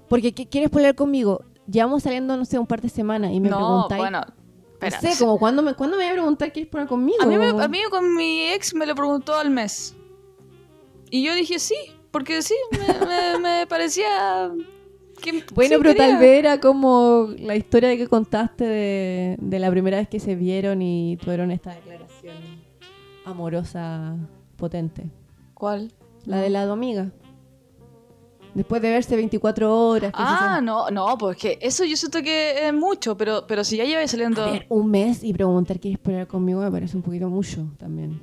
[0.08, 1.44] Porque ¿quieres volver conmigo?
[1.70, 4.22] Llevamos saliendo, no sé, un par de semanas y me no, bueno,
[4.80, 7.22] no sé, como cuando me, cuando me voy a preguntar quieres poner conmigo.
[7.22, 9.94] A mí, a mí con mi ex me lo preguntó al mes.
[11.10, 11.76] Y yo dije sí,
[12.10, 12.54] porque sí,
[13.40, 14.50] me, parecía
[15.22, 19.70] que bueno, pero tal vez era como la historia de que contaste de, de, la
[19.70, 22.36] primera vez que se vieron y tuvieron esta declaración
[23.24, 24.16] amorosa
[24.56, 25.10] potente.
[25.54, 25.92] ¿Cuál?
[26.24, 27.10] La de la amiga.
[28.54, 30.10] Después de verse 24 horas.
[30.14, 33.84] Ah, no, no, pues que eso yo siento que es mucho, pero, pero si ya
[33.84, 34.44] lleva saliendo...
[34.68, 38.20] un mes y preguntar quieres pelear conmigo me parece un poquito mucho también.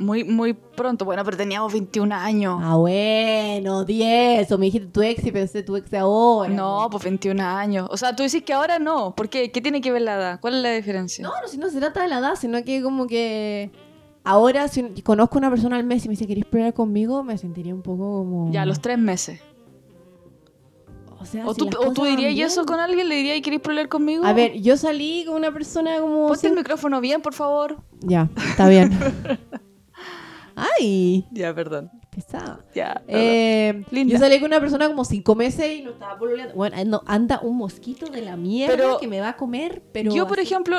[0.00, 2.58] Muy, muy pronto, bueno, pero teníamos 21 años.
[2.62, 4.50] Ah, bueno, 10.
[4.50, 6.48] O me dijiste tu ex y pensé tu ex ahora.
[6.48, 7.86] No, pues 21 años.
[7.90, 9.14] O sea, tú dices que ahora no.
[9.14, 9.52] ¿Por qué?
[9.52, 10.40] ¿Qué tiene que ver la edad?
[10.40, 11.22] ¿Cuál es la diferencia?
[11.22, 13.70] No, no, si no se trata de la edad, sino que como que
[14.24, 17.22] ahora si conozco a una persona al mes y me dice, ¿querés pelear conmigo?
[17.22, 18.50] Me sentiría un poco como...
[18.52, 19.40] Ya, los tres meses.
[21.44, 24.24] O, tú, dirías eso con alguien, le dirías, ¿queréis pelear conmigo?
[24.24, 26.28] A ver, yo salí con una persona como...
[26.28, 27.76] Ponte el micrófono bien, por favor.
[28.00, 28.98] Ya, está bien.
[30.56, 31.26] Ay.
[31.30, 31.90] Ya, perdón.
[32.10, 32.64] Pesada.
[32.74, 33.02] Ya.
[33.06, 36.54] Eh, yo salí con una persona como cinco meses y no estaba pololeando.
[36.54, 40.14] Bueno, anda un mosquito de la mierda que me va a comer, pero...
[40.14, 40.78] Yo, por ejemplo,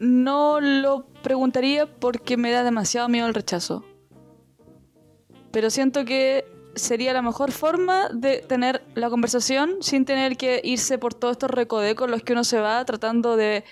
[0.00, 3.84] no lo preguntaría porque me da demasiado miedo el rechazo.
[5.52, 10.98] Pero siento que sería la mejor forma de tener la conversación sin tener que irse
[10.98, 13.64] por todos estos recodecos los que uno se va tratando de,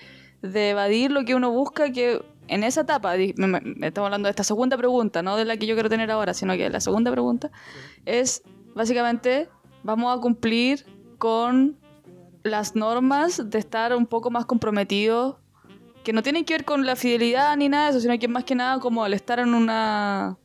[0.43, 5.21] evadir lo que uno busca, que en esa etapa, estamos hablando de esta segunda pregunta,
[5.21, 7.51] no de la que yo quiero tener ahora, sino que la segunda pregunta
[8.05, 9.49] es básicamente,
[9.83, 10.85] vamos a cumplir
[11.17, 11.77] con
[12.43, 15.37] las normas de estar un poco más comprometidos,
[16.03, 18.43] que no tienen que ver con la fidelidad ni nada de eso, sino que más
[18.43, 20.37] que nada como el estar en una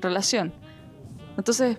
[0.00, 0.52] relación.
[1.36, 1.78] Entonces,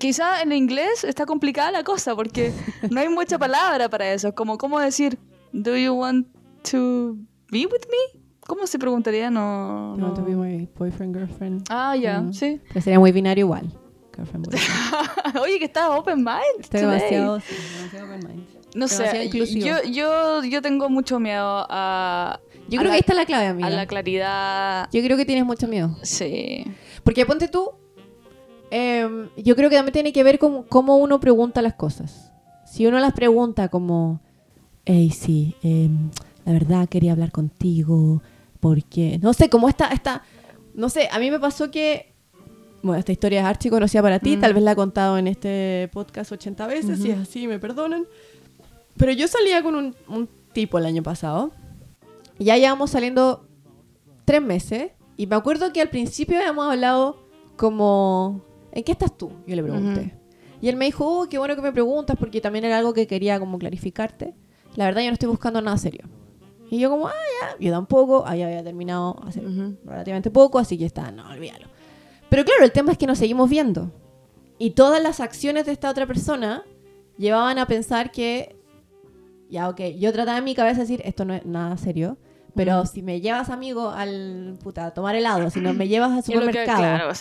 [0.00, 2.52] quizá en inglés está complicada la cosa porque
[2.90, 4.34] no hay mucha palabra para eso.
[4.34, 5.18] Como, ¿cómo decir,
[5.52, 6.26] do you want
[6.70, 7.16] to
[7.50, 8.20] be with me?
[8.46, 9.30] ¿Cómo se preguntaría?
[9.30, 9.96] No.
[9.96, 10.12] no.
[10.14, 11.64] to be my boyfriend, girlfriend.
[11.70, 12.60] Ah, ya, sí.
[12.68, 13.70] Pero sería muy binario igual.
[14.16, 15.36] Girlfriend, boyfriend.
[15.42, 16.60] Oye, que estás open mind.
[16.60, 18.46] Estoy demasiado, sí, demasiado open mind.
[18.74, 22.40] No sé, yo, yo, yo tengo mucho miedo a.
[22.68, 23.66] Yo creo que ahí está la clave, amiga.
[23.66, 24.88] A la claridad.
[24.92, 25.96] Yo creo que tienes mucho miedo.
[26.02, 26.64] Sí.
[27.04, 27.79] Porque ponte tú.
[28.70, 32.32] Em, yo creo que también tiene que ver con cómo uno pregunta las cosas.
[32.64, 34.20] Si uno las pregunta como.
[34.84, 36.10] Hey, sí, em,
[36.44, 38.22] la verdad quería hablar contigo.
[38.60, 39.18] Porque.
[39.20, 40.22] No sé, como esta, esta.
[40.74, 42.14] No sé, a mí me pasó que.
[42.82, 44.36] Bueno, esta historia es archi conocida para ti.
[44.36, 44.40] Mm.
[44.40, 47.00] Tal vez la he contado en este podcast 80 veces.
[47.00, 48.06] Si es así, me perdonan.
[48.96, 51.52] Pero yo salía con un, tipo el año pasado.
[52.38, 53.46] Y ya llevamos saliendo
[54.24, 54.92] tres meses.
[55.16, 57.18] Y me acuerdo que al principio habíamos hablado
[57.56, 58.49] como...
[58.72, 59.30] ¿En qué estás tú?
[59.46, 60.14] Yo le pregunté.
[60.60, 63.06] Y él me dijo, oh, qué bueno que me preguntas porque también era algo que
[63.06, 64.34] quería como clarificarte.
[64.76, 66.04] La verdad yo no estoy buscando nada serio.
[66.70, 68.24] Y yo como, ah, ya, yo tampoco.
[68.26, 69.42] Ahí había terminado hace
[69.84, 71.66] relativamente poco, así que está, no, olvídalo.
[72.28, 73.90] Pero claro, el tema es que nos seguimos viendo.
[74.58, 76.62] Y todas las acciones de esta otra persona
[77.18, 78.56] llevaban a pensar que
[79.48, 82.18] ya, ok, yo trataba en mi cabeza de decir, esto no es nada serio.
[82.54, 86.24] Pero si me llevas, amigo, al puta, a tomar helado, si no me llevas al
[86.24, 87.14] supermercado,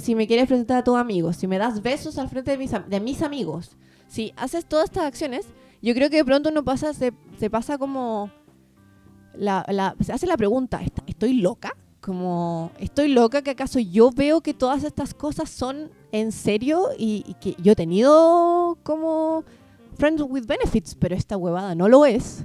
[0.00, 2.72] si, me quieres presentar a tus amigos, si me das besos al frente de mis,
[2.88, 3.76] de mis amigos,
[4.08, 5.46] si haces todas estas acciones,
[5.82, 8.30] yo creo que de pronto uno pasa, se, se pasa como.
[9.34, 11.76] La, la, se hace la pregunta: ¿estoy loca?
[12.00, 13.42] Como, ¿estoy loca?
[13.42, 17.72] ¿Que acaso yo veo que todas estas cosas son en serio y, y que yo
[17.72, 19.44] he tenido como
[19.96, 22.44] Friends with Benefits, pero esta huevada no lo es.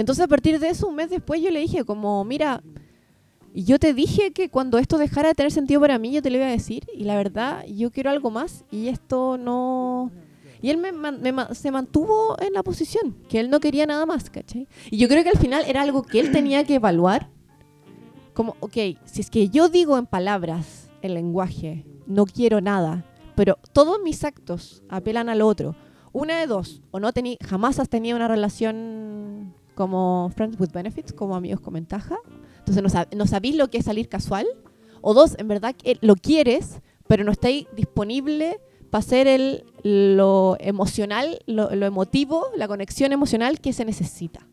[0.00, 2.62] Entonces a partir de eso, un mes después yo le dije como, mira,
[3.54, 6.36] yo te dije que cuando esto dejara de tener sentido para mí, yo te lo
[6.36, 6.86] iba a decir.
[6.94, 10.10] Y la verdad, yo quiero algo más y esto no...
[10.62, 14.68] Y él me, se mantuvo en la posición, que él no quería nada más, ¿cachai?
[14.90, 17.28] Y yo creo que al final era algo que él tenía que evaluar.
[18.34, 23.04] Como, ok, si es que yo digo en palabras el lenguaje, no quiero nada,
[23.36, 25.76] pero todos mis actos apelan al otro,
[26.12, 27.10] una de dos, o no
[27.42, 32.16] jamás has tenido una relación como Friends with Benefits, como amigos con ventaja,
[32.58, 32.82] entonces
[33.14, 34.46] no, sabéis lo que es salir casual,
[35.00, 41.38] o dos, en verdad lo quieres, pero no estáis disponible para hacer el, lo emocional,
[41.46, 44.46] lo, emotivo, la conexión emocional que se necesita.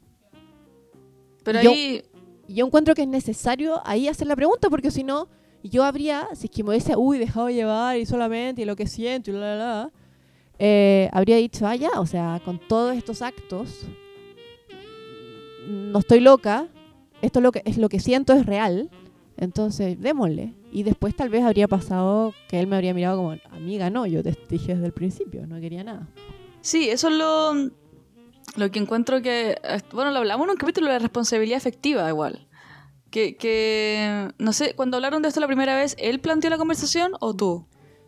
[1.43, 2.03] Pero ahí...
[2.49, 5.27] Yo encuentro que es necesario ahí hacer la pregunta, porque si no,
[5.63, 8.87] yo habría, si es que me hubiese, uy, dejado llevar y solamente y lo que
[8.87, 9.91] siento y la, la, la
[10.59, 13.85] eh, habría dicho, ah, ya, o sea, con todos estos actos,
[15.67, 16.67] no estoy loca,
[17.21, 18.89] esto es lo que, es lo que siento, es real,
[19.37, 20.55] entonces démosle.
[20.71, 24.23] Y después tal vez habría pasado que él me habría mirado como, amiga, no, yo
[24.23, 26.07] te dije desde el principio, no quería nada.
[26.61, 27.53] Sí, eso es lo,
[28.55, 29.57] lo que encuentro que,
[29.93, 32.47] bueno, lo hablamos en un capítulo de la responsabilidad efectiva igual.
[33.11, 37.13] Que, que, no sé, cuando hablaron de esto la primera vez, ¿él planteó la conversación
[37.21, 37.65] o tú?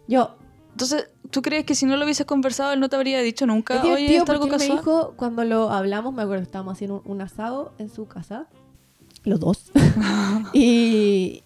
[0.08, 0.36] Yo,
[0.72, 3.82] entonces, ¿tú crees que si no lo hubieses conversado, él no te habría dicho nunca?
[3.84, 4.70] Oye, ¿está algo casual?
[4.70, 8.48] me dijo, cuando lo hablamos, me acuerdo estábamos haciendo un, asado en su casa,
[9.24, 9.72] los dos.
[10.54, 11.44] y,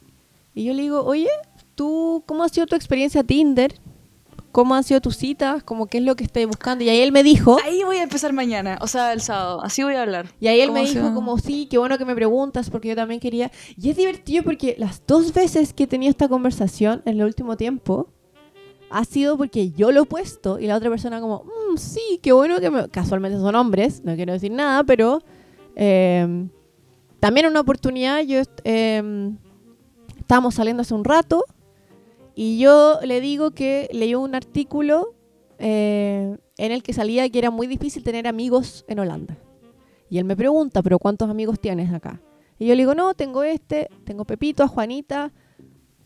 [0.54, 1.30] y yo le digo, oye,
[1.76, 3.80] ¿tú cómo ha sido tu experiencia Tinder?
[4.54, 5.64] ¿Cómo han sido tus citas?
[5.64, 6.84] ¿Cómo qué es lo que estoy buscando?
[6.84, 7.58] Y ahí él me dijo...
[7.66, 9.64] Ahí voy a empezar mañana, o sea, el sábado.
[9.64, 10.28] Así voy a hablar.
[10.40, 13.20] Y ahí él me dijo como, sí, qué bueno que me preguntas, porque yo también
[13.20, 13.52] quería...
[13.76, 17.58] Y es divertido porque las dos veces que he tenido esta conversación en el último
[17.58, 18.10] tiempo,
[18.94, 22.32] ha sido porque yo lo he puesto y la otra persona como, mm, sí, qué
[22.32, 22.88] bueno que me...
[22.90, 25.20] Casualmente son hombres, no quiero decir nada, pero
[25.76, 26.48] eh,
[27.20, 29.32] también una oportunidad, yo eh,
[30.20, 31.44] estábamos saliendo hace un rato
[32.36, 35.16] y yo le digo que leyó un artículo
[35.58, 39.38] eh, en el que salía que era muy difícil tener amigos en Holanda.
[40.08, 42.22] Y él me pregunta, pero ¿cuántos amigos tienes acá?
[42.60, 45.34] Y yo le digo, no, tengo este, tengo Pepito, a Juanita,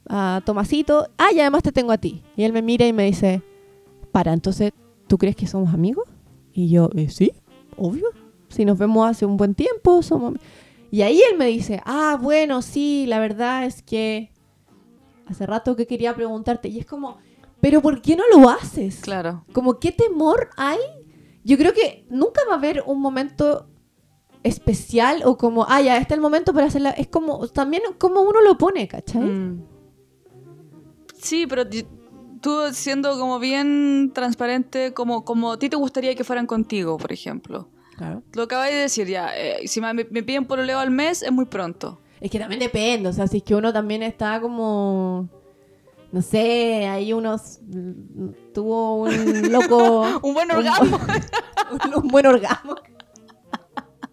[0.10, 2.24] a Tomasito, ah, y además te tengo a ti.
[2.36, 3.42] Y él me mira y me dice,
[4.12, 4.74] para, entonces,
[5.08, 6.08] ¿tú crees que somos amigos?
[6.54, 7.32] Y yo, eh, sí,
[7.76, 8.08] obvio.
[8.50, 10.36] Si nos vemos hace un buen tiempo, somos...
[10.90, 14.32] Y ahí él me dice, ah, bueno, sí, la verdad es que
[15.26, 16.70] hace rato que quería preguntarte.
[16.70, 17.18] Y es como,
[17.60, 19.02] pero ¿por qué no lo haces?
[19.02, 19.46] Claro.
[19.54, 20.80] Como, ¿qué temor hay?
[21.44, 23.68] Yo creo que nunca va a haber un momento
[24.44, 26.92] especial o como, ah, ya, está el momento para hacerla.
[26.92, 29.22] Es como, también como uno lo pone, ¿cachai?
[29.22, 29.77] Mm.
[31.22, 31.64] Sí, pero
[32.42, 37.12] tú siendo como bien transparente, como, como a ti te gustaría que fueran contigo, por
[37.12, 37.70] ejemplo.
[37.98, 38.24] Claro.
[38.34, 41.32] Lo acabáis de decir ya, eh, si me, me, piden por leo al mes, es
[41.32, 42.00] muy pronto.
[42.22, 45.30] Es que también depende, o sea, si es que uno también está como,
[46.12, 47.60] no sé, ahí unos,
[48.54, 49.12] tuvo un
[49.52, 50.20] loco...
[50.22, 51.00] un buen orgasmo.
[51.96, 52.76] un, buen orgasmo.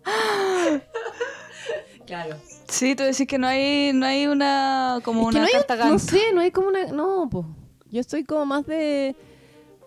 [2.06, 2.36] claro.
[2.68, 6.20] Sí, tú decís que no hay, no hay una como una no, carta no sé,
[6.34, 6.86] no hay como una.
[6.86, 7.46] No, pues.
[7.90, 9.16] Yo estoy como más de.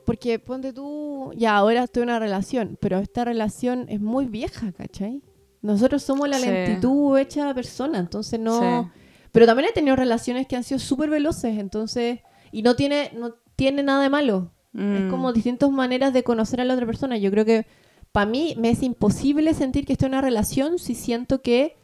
[0.05, 1.31] Porque ponte tú.
[1.35, 5.21] Ya, ahora estoy en una relación, pero esta relación es muy vieja, ¿cachai?
[5.61, 8.91] Nosotros somos la lentitud hecha persona, entonces no.
[9.31, 12.19] Pero también he tenido relaciones que han sido súper veloces, entonces.
[12.51, 14.51] Y no tiene, no tiene nada de malo.
[14.73, 15.09] Es mm.
[15.09, 17.17] como distintas maneras de conocer a la otra persona.
[17.17, 17.65] Yo creo que
[18.11, 21.75] para mí me es imposible sentir que estoy en una relación si siento que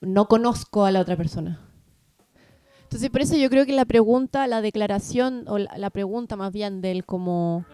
[0.00, 1.60] no conozco a la otra persona.
[2.84, 6.80] Entonces, por eso yo creo que la pregunta, la declaración, o la, pregunta más bien
[6.80, 7.66] del como,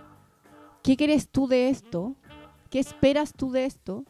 [0.82, 2.16] ¿qué quieres tú de esto?
[2.68, 4.05] ¿Qué esperas tú de esto?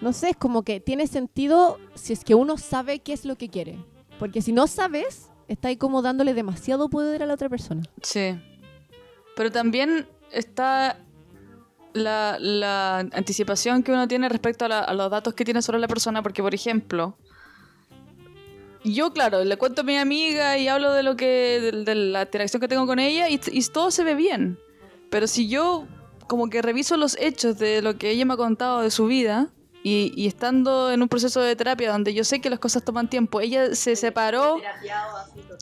[0.00, 3.36] No sé, es como que tiene sentido si es que uno sabe qué es lo
[3.36, 3.78] que quiere.
[4.18, 7.82] Porque si no sabes, está ahí como dándole demasiado poder a la otra persona.
[8.00, 8.38] Sí.
[9.36, 10.98] Pero también está
[11.96, 16.42] la, anticipación que uno tiene respecto a, los datos que tiene sobre la persona, porque
[16.42, 17.16] por ejemplo,
[18.84, 22.60] yo claro, le cuento a mi amiga y hablo de lo que, de, la interacción
[22.60, 23.38] que tengo con ella y,
[23.72, 24.58] todo se ve bien.
[25.10, 25.86] Pero si yo
[26.26, 29.50] como que reviso los hechos de lo que ella me ha contado de su vida,
[29.88, 33.40] y, estando en un proceso de terapia donde yo sé que las cosas toman tiempo,
[33.40, 34.60] ella se separó.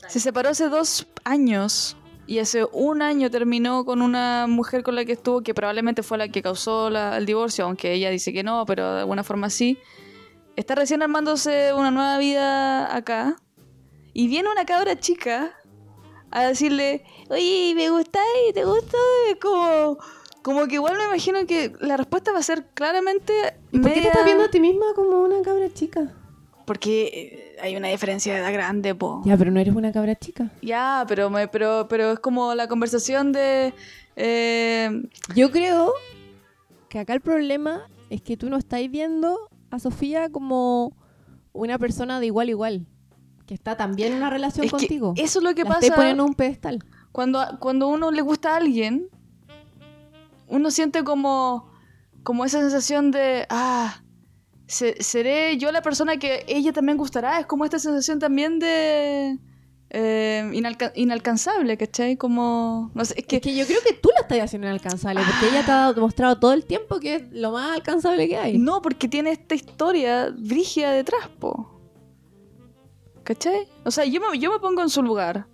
[0.07, 1.95] Se separó hace dos años
[2.27, 6.17] y hace un año terminó con una mujer con la que estuvo, que probablemente fue
[6.17, 9.77] la que causó el divorcio, aunque ella dice que no, pero de alguna forma sí.
[10.55, 13.35] Está recién armándose una nueva vida acá.
[14.13, 15.53] Y viene una cabra chica
[16.31, 18.19] a decirle, oye, me gusta
[18.49, 18.97] y te gusta.
[19.41, 19.97] Como,
[20.41, 23.33] como que igual me imagino que la respuesta va a ser claramente...
[23.71, 26.13] ¿Por qué te estás viendo a ti misma como una cabra chica?
[26.65, 29.21] Porque eh, hay una diferencia de edad grande, po.
[29.25, 30.51] Ya, pero no eres una cabra chica.
[30.61, 33.73] Ya, pero, me, pero, pero es como la conversación de...
[34.15, 35.03] Eh,
[35.35, 35.93] Yo creo
[36.89, 39.37] que acá el problema es que tú no estás viendo
[39.69, 40.95] a Sofía como
[41.53, 42.87] una persona de igual a igual.
[43.45, 45.13] Que está también en una relación contigo.
[45.17, 45.81] eso es lo que pasa.
[45.81, 46.83] Te ponen un pedestal.
[47.11, 49.07] Cuando, cuando uno le gusta a alguien,
[50.47, 51.71] uno siente como,
[52.23, 54.01] como esa sensación de, ah,
[54.67, 57.39] seré yo la persona que ella también gustará.
[57.39, 59.37] Es como esta sensación también de
[59.91, 60.51] eh,
[60.95, 62.17] inalcanzable, ¿cachai?
[62.17, 62.91] Como.
[62.93, 63.55] No sé, es, que...
[63.55, 66.65] yo creo que tú la estás haciendo inalcanzable, porque ella te ha demostrado todo el
[66.65, 68.57] tiempo que es lo más alcanzable que hay.
[68.57, 71.71] No, porque tiene esta historia brígida detrás, po.
[73.23, 73.67] ¿Cachai?
[73.83, 75.47] O sea, yo me, yo me pongo en su lugar.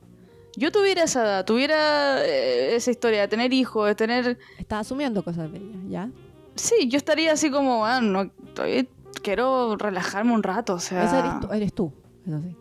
[0.58, 4.40] Yo tuviera esa edad, tuviera eh, esa historia de tener hijos, de tener.
[4.58, 6.10] Estás asumiendo cosas de ella, ¿ya?
[6.56, 8.90] Sí, yo estaría así como, ah, no, estoy
[9.22, 11.06] quiero relajarme un rato, o sea...
[11.06, 11.94] Esa eres tú, eres tú,
[12.26, 12.56] eso sí.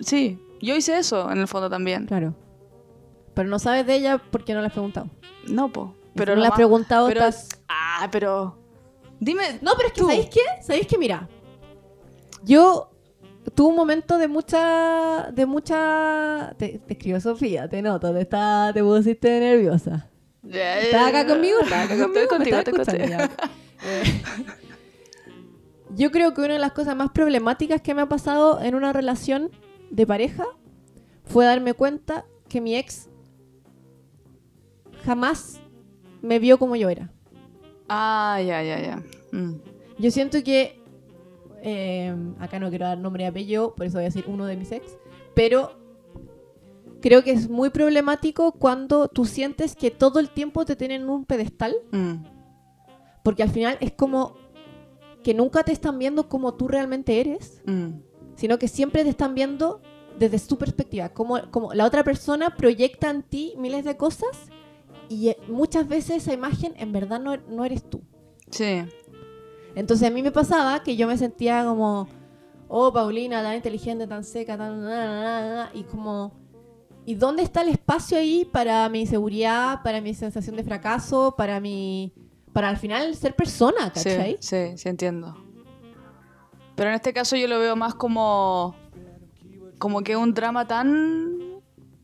[0.00, 2.06] Sí, yo hice eso en el fondo también.
[2.06, 2.34] Claro.
[3.34, 5.08] Pero no sabes de ella porque no la has preguntado.
[5.46, 5.94] No, po.
[6.14, 7.24] Pero no la has preguntado, pero,
[7.68, 8.58] Ah, pero...
[9.20, 9.58] Dime...
[9.62, 10.40] No, pero es que, ¿sabéis qué?
[10.62, 10.98] ¿Sabéis qué?
[10.98, 11.28] Mira,
[12.44, 12.90] yo
[13.54, 15.30] tuve un momento de mucha...
[15.32, 16.54] De mucha...
[16.58, 20.08] Te, escribo Sofía, te noto, te, está, te pusiste nerviosa.
[20.48, 21.58] ¿Estás acá conmigo?
[21.62, 22.20] ¿Estás acá conmigo?
[22.20, 23.28] Estoy contigo, te.
[25.94, 28.92] Yo creo que una de las cosas más problemáticas que me ha pasado en una
[28.92, 29.50] relación
[29.90, 30.44] de pareja
[31.24, 33.08] fue darme cuenta que mi ex
[35.04, 35.60] jamás
[36.22, 37.10] me vio como yo era.
[37.88, 39.02] Ah, ya, ya, ya.
[39.32, 39.54] Mm.
[39.98, 40.82] Yo siento que,
[41.62, 44.56] eh, acá no quiero dar nombre y apellido, por eso voy a decir uno de
[44.56, 44.96] mis ex,
[45.34, 45.72] pero
[47.00, 51.08] creo que es muy problemático cuando tú sientes que todo el tiempo te tienen en
[51.08, 52.14] un pedestal, mm.
[53.22, 54.36] porque al final es como
[55.28, 58.00] que nunca te están viendo como tú realmente eres, mm.
[58.34, 59.82] sino que siempre te están viendo
[60.18, 64.48] desde su perspectiva, como, como la otra persona proyecta en ti miles de cosas
[65.10, 68.00] y eh, muchas veces esa imagen en verdad no, no eres tú.
[68.50, 68.86] Sí.
[69.74, 72.08] Entonces a mí me pasaba que yo me sentía como,
[72.68, 75.68] oh, Paulina, tan inteligente, tan seca, tan...
[75.74, 76.32] y como...
[77.04, 81.60] ¿Y dónde está el espacio ahí para mi inseguridad, para mi sensación de fracaso, para
[81.60, 82.14] mi
[82.58, 84.36] para al final ser persona, ¿cachai?
[84.40, 85.32] Sí, sí, entiendo.
[86.74, 88.74] Pero en este caso yo lo veo más como.
[89.78, 91.62] como que un drama tan.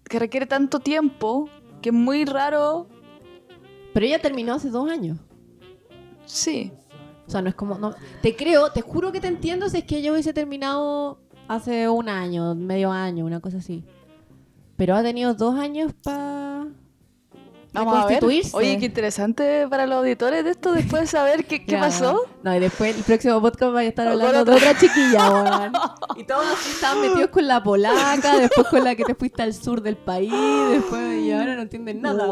[0.09, 1.49] que requiere tanto tiempo
[1.83, 2.87] que es muy raro.
[3.93, 5.19] Pero ella terminó hace dos años.
[6.25, 6.71] Sí.
[7.27, 7.77] O sea, no es como.
[7.77, 7.93] No,
[8.23, 12.09] te creo, te juro que te entiendo si es que ella hubiese terminado hace un
[12.09, 13.85] año, medio año, una cosa así.
[14.77, 16.69] Pero ha tenido dos años para
[17.75, 18.25] Vamos a ver.
[18.25, 22.23] Oye, qué interesante para los auditores de esto después de saber qué, qué pasó.
[22.45, 25.73] No, y después el próximo podcast va a estar hablando de otra chiquilla, weón.
[26.17, 29.53] Y todos así estaban metidos con la polaca, después con la que te fuiste al
[29.53, 30.33] sur del país,
[30.71, 32.27] después y ahora no entienden nada.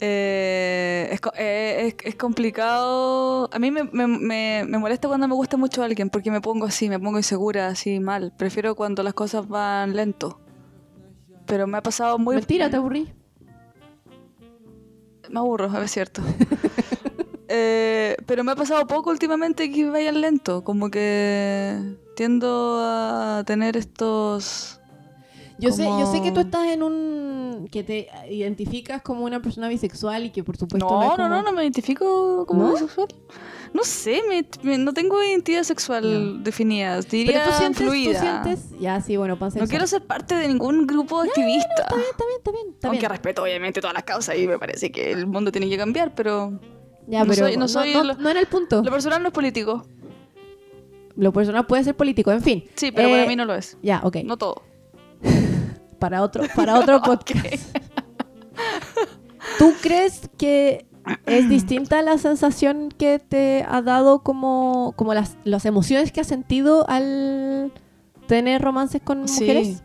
[0.00, 3.48] Eh, eh, es, es, complicado.
[3.52, 6.88] A mí me, me, me, molesta cuando me gusta mucho alguien porque me pongo así,
[6.88, 8.32] me pongo insegura, así mal.
[8.36, 10.38] Prefiero cuando las cosas van lento.
[11.46, 12.36] Pero me ha pasado muy...
[12.36, 13.12] Mentira, te aburrí.
[15.28, 16.22] Me aburro, es cierto.
[17.48, 20.64] Eh, pero me ha pasado poco últimamente que vayan lento.
[20.64, 21.80] Como que
[22.16, 24.80] tiendo a tener estos
[25.58, 29.68] yo sé, yo sé que tú estás en un que te identificas como una persona
[29.68, 33.08] bisexual y que por supuesto no, no, no, no, me identifico como bisexual.
[33.72, 34.22] No sé,
[34.62, 38.12] me, no tengo identidad sexual definida, diría Pero tú sientes, fluida.
[38.12, 38.80] ¿tú sientes?
[38.80, 41.68] Ya, sí, bueno, No quiero ser parte de ningún grupo activista.
[41.78, 44.58] está bien, está bien, está bien, está Aunque respeto obviamente todas las causas y me
[44.58, 46.58] parece que el mundo tiene que cambiar, pero
[47.06, 48.82] ya, no pero soy, no, soy no, era el punto.
[48.82, 49.86] Lo personal no es político.
[51.16, 52.64] Lo personal puede ser político, en fin.
[52.74, 53.78] Sí, pero para eh, mí no lo es.
[53.82, 54.18] Ya, ok.
[54.24, 54.62] No todo.
[55.98, 57.76] Para otro, para otro podcast.
[59.58, 60.86] ¿Tú crees que
[61.24, 66.26] es distinta la sensación que te ha dado como, como las, las emociones que has
[66.26, 67.72] sentido al
[68.26, 69.82] tener romances con mujeres?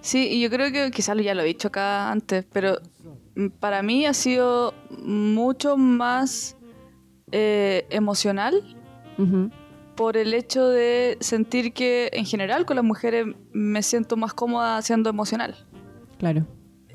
[0.00, 2.78] Sí, y yo creo que quizás ya lo he dicho acá antes, pero
[3.60, 4.74] para mí ha sido
[5.04, 6.56] mucho más
[7.30, 8.76] eh, emocional
[9.94, 14.80] por el hecho de sentir que en general con las mujeres me siento más cómoda
[14.82, 15.66] siendo emocional.
[16.18, 16.46] Claro.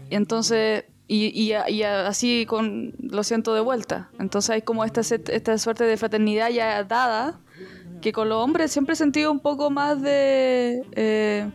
[0.09, 4.09] Y entonces, y, así con, lo siento de vuelta.
[4.19, 7.39] Entonces hay como esta, esta suerte de fraternidad ya dada,
[8.01, 10.81] que con los hombres siempre he sentido un poco más de...
[10.93, 11.49] Eh,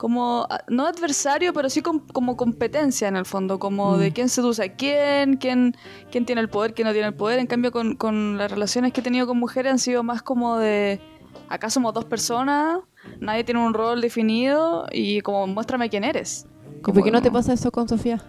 [0.00, 4.12] como, no adversario, pero sí como competencia en el fondo, como de mm.
[4.14, 5.76] quién seduce a quién, quién,
[6.10, 7.38] quién tiene el poder, quién no tiene el poder.
[7.38, 10.56] En cambio, con, con las relaciones que he tenido con mujeres han sido más como
[10.56, 11.02] de,
[11.50, 12.78] acá somos dos personas,
[13.18, 16.46] nadie tiene un rol definido y como muéstrame quién eres.
[16.78, 18.22] ¿Y por qué no te pasa eso con Sofía?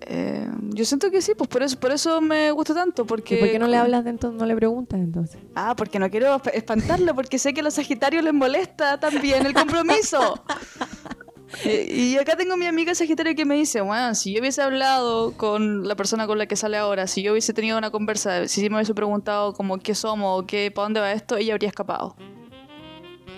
[0.00, 3.06] Eh, yo siento que sí, pues por eso, por eso me gusta tanto.
[3.06, 5.40] Porque, ¿Y por qué no le hablas de entonces, no le preguntas entonces?
[5.54, 9.54] Ah, porque no quiero espantarlo, porque sé que a los Sagitarios les molesta también el
[9.54, 10.42] compromiso.
[11.64, 15.86] y, acá tengo mi amiga Sagitario que me dice, bueno, si yo hubiese hablado con
[15.86, 18.76] la persona con la que sale ahora, si yo hubiese tenido una conversa, si me
[18.76, 22.16] hubiese preguntado como qué somos o qué, para dónde va esto, ella habría escapado.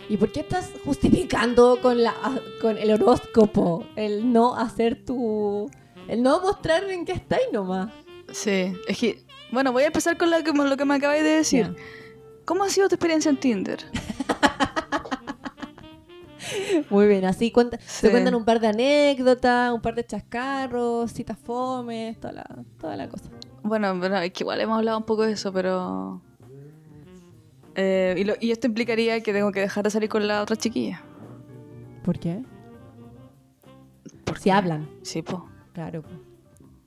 [0.08, 2.14] ¿Y por qué estás justificando con, la,
[2.60, 5.70] con el horóscopo el no hacer tu
[6.10, 7.92] el no mostrar en qué estáis nomás.
[8.32, 11.30] Sí, es que, bueno, voy a empezar con lo que, lo que me acabáis de
[11.30, 11.76] decir.
[12.44, 13.78] ¿Cómo ha sido tu experiencia en Tinder?
[16.90, 21.38] Muy bien, así cuenta, te cuentan un par de anécdotas, un par de chascarros, citas
[21.38, 23.30] fomes, toda la, toda la cosa.
[23.62, 26.20] Bueno, bueno, es que igual hemos hablado un poco de eso, pero...
[27.76, 30.56] Eh, y, lo, y, esto implicaría que tengo que dejar de salir con la otra
[30.56, 31.04] chiquilla.
[32.04, 32.42] ¿Por qué?
[34.24, 34.90] Porque si hablan.
[35.02, 35.49] Sí, pues.
[35.80, 36.04] Claro.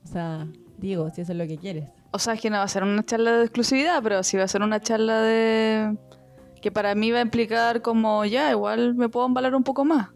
[0.03, 1.85] O sea, digo, si eso es lo que quieres.
[2.11, 4.43] O sea, es que no va a ser una charla de exclusividad, pero sí va
[4.43, 5.97] a ser una charla de...
[6.61, 10.09] que para mí va a implicar como, ya, igual me puedo embalar un poco más.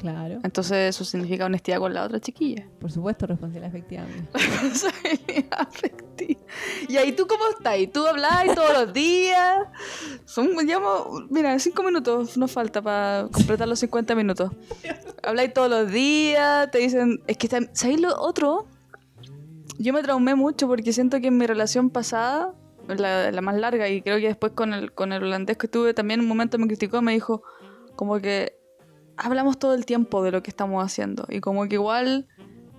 [0.00, 0.40] Claro.
[0.42, 2.66] Entonces eso significa honestidad con la otra chiquilla.
[2.80, 4.04] Por supuesto, responsabilidad efectiva.
[4.32, 6.40] responsabilidad afectiva.
[6.88, 7.78] Y ahí tú cómo estás?
[7.78, 9.58] ¿Y tú hablas todos los días?
[10.24, 14.50] Son, llamo, mira, cinco minutos nos falta para completar los 50 minutos.
[15.22, 18.68] Habláis todos los días, te dicen, es que, ¿sabéis lo otro?
[19.78, 22.54] Yo me traumé mucho porque siento que en mi relación pasada,
[22.88, 25.92] la, la más larga, y creo que después con el, con el holandés que tuve,
[25.92, 27.42] también en un momento me criticó, me dijo
[27.96, 28.59] como que
[29.22, 31.26] hablamos todo el tiempo de lo que estamos haciendo.
[31.28, 32.26] Y como que igual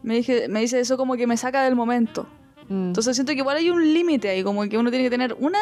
[0.04, 2.28] me, dije, me dice eso como que me saca del momento.
[2.68, 2.88] Mm.
[2.88, 5.60] Entonces siento que igual hay un límite ahí, como que uno tiene que tener una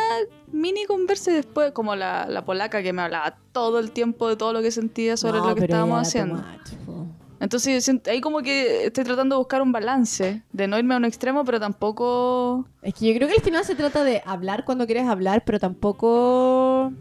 [0.51, 4.35] mini conversa y después, como la, la, polaca que me hablaba todo el tiempo de
[4.35, 6.43] todo lo que sentía sobre lo que estábamos haciendo.
[7.41, 11.05] Entonces ahí como que estoy tratando de buscar un balance, de no irme a un
[11.05, 12.65] extremo, pero tampoco...
[12.81, 15.57] Es que yo creo que al final se trata de hablar cuando quieres hablar, pero
[15.57, 16.91] tampoco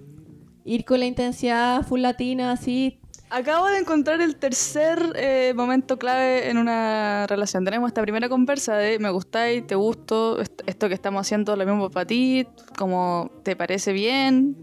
[0.65, 3.01] ir con la intensidad full latina así
[3.31, 7.65] Acabo de encontrar el tercer eh, momento clave en una relación.
[7.65, 11.91] Tenemos esta primera conversa de me gustáis, te gusto, esto que estamos haciendo lo mismo
[11.91, 12.47] para ti,
[12.79, 14.57] como te parece bien.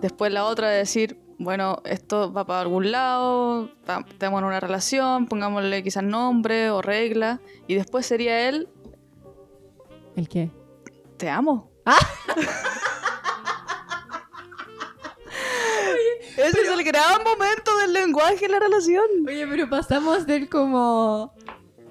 [0.00, 3.70] Después la otra de decir, bueno, esto va para algún lado,
[4.16, 7.40] tenemos una relación, pongámosle quizás nombre o regla.
[7.66, 8.68] Y después sería él...
[10.16, 10.50] ¿El qué?
[11.18, 11.70] Te amo.
[11.84, 11.98] ¡Ah!
[16.38, 19.04] Ese es el gran momento del lenguaje en la relación.
[19.26, 21.34] Oye, pero pasamos del como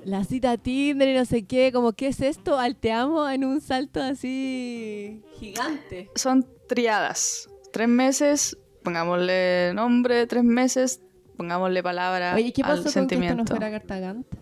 [0.05, 3.43] la cita Tinder y no sé qué, como qué es esto al te amo en
[3.43, 6.09] un salto así gigante.
[6.15, 7.49] Son triadas.
[7.73, 11.01] Tres meses, pongámosle nombre, tres meses,
[11.35, 13.35] pongámosle palabra Oye, ¿qué pasó al sentimiento.
[13.35, 14.36] Con que esto no fuera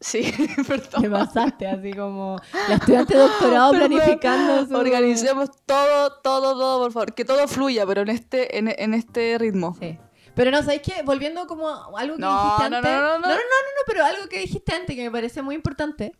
[0.00, 0.32] Sí,
[0.68, 1.02] perdón.
[1.02, 4.78] Te pasaste así como la estudiante de doctorado planificando.
[4.78, 7.14] Organicemos todo, todo, todo, por favor.
[7.14, 9.76] Que todo fluya, pero en este, en, este ritmo.
[9.80, 9.98] Sí.
[10.34, 11.02] Pero no, ¿sabes qué?
[11.04, 12.70] Volviendo como a algo que dijiste antes.
[12.70, 15.42] No no no, no, no, no, no, pero algo que dijiste antes que me parece
[15.42, 16.14] muy importante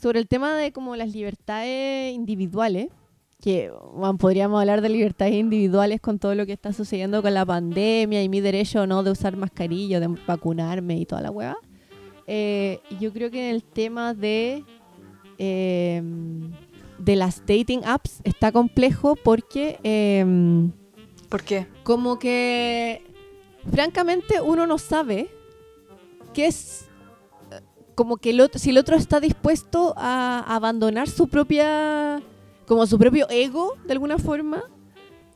[0.00, 2.88] sobre el tema de como las libertades individuales
[3.40, 3.70] que
[4.18, 8.28] podríamos hablar de libertades individuales con todo lo que está sucediendo con la pandemia y
[8.28, 11.56] mi derecho no de usar mascarilla, de vacunarme y toda la hueá.
[12.30, 14.62] Eh, yo creo que en el tema de,
[15.38, 16.02] eh,
[16.98, 19.80] de las dating apps está complejo porque...
[19.82, 20.70] Eh,
[21.30, 21.66] ¿Por qué?
[21.84, 23.02] Como que,
[23.70, 25.30] francamente, uno no sabe
[26.34, 26.84] qué es...
[27.94, 32.22] Como que el otro, si el otro está dispuesto a abandonar su propia
[32.68, 34.62] como su propio ego, de alguna forma,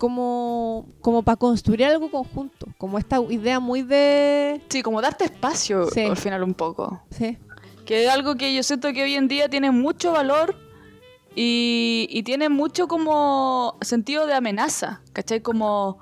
[0.02, 2.66] como, como para construir algo conjunto.
[2.76, 4.60] Como esta idea muy de...
[4.68, 7.00] Sí, como darte espacio al final un poco.
[7.10, 7.38] Sí.
[7.86, 10.56] Que es algo que yo siento que hoy en día tiene mucho valor
[11.36, 15.40] y, y tiene mucho como sentido de amenaza, ¿cachai?
[15.40, 16.00] Como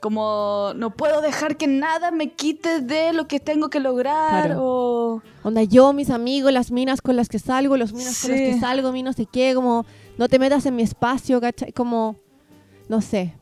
[0.00, 5.20] como no puedo dejar que nada me quite de lo que tengo que lograr o
[5.42, 8.58] onda yo mis amigos las minas con las que salgo los minas con las que
[8.58, 9.84] salgo mi no sé qué como
[10.20, 11.72] no te metas en mi espacio, ¿cachai?
[11.72, 12.16] Como,
[12.90, 13.34] no sé.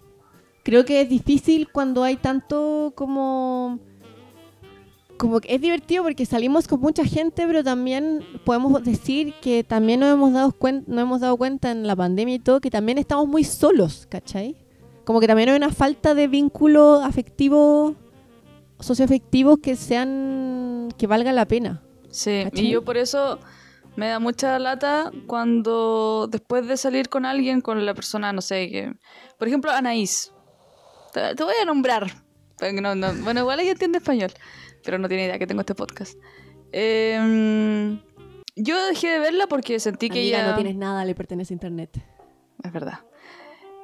[0.63, 3.81] Creo que es difícil cuando hay tanto como...
[5.17, 10.01] Como que es divertido porque salimos con mucha gente, pero también podemos decir que también
[10.01, 12.99] nos hemos dado, cuenta, nos hemos dado cuenta en la pandemia y todo que también
[12.99, 14.55] estamos muy solos, ¿cachai?
[15.05, 17.95] Como que también hay una falta de vínculos afectivos,
[18.79, 21.83] socioafectivos que sean, que valga la pena.
[22.11, 23.41] Sí, y yo por eso
[23.97, 28.71] me da mucha lata cuando después de salir con alguien, con la persona, no sé,
[28.71, 28.95] que...
[29.39, 30.33] Por ejemplo, Anaís.
[31.13, 32.11] Te, voy a nombrar.
[32.61, 34.33] bueno, igual ella entiende español,
[34.85, 36.19] pero no tiene idea que tengo este podcast.
[36.73, 38.01] Em,
[38.57, 40.51] yo dejé de verla porque sentí que ella...
[40.51, 41.91] no tienes nada, le pertenece a internet.
[42.63, 43.01] Es verdad.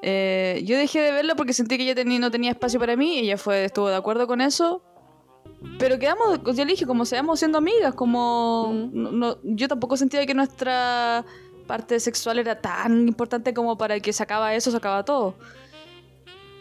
[0.03, 3.21] Eh, yo dejé de verla porque sentí que ella no tenía espacio para mí.
[3.21, 4.83] Ella fue, estuvo de acuerdo con eso.
[5.79, 8.71] Pero quedamos, ya le dije, como seamos siendo amigas, como...
[8.93, 11.25] No, yo tampoco sentía que nuestra
[11.67, 15.35] parte sexual era tan importante como para que se acaba eso, se acaba todo.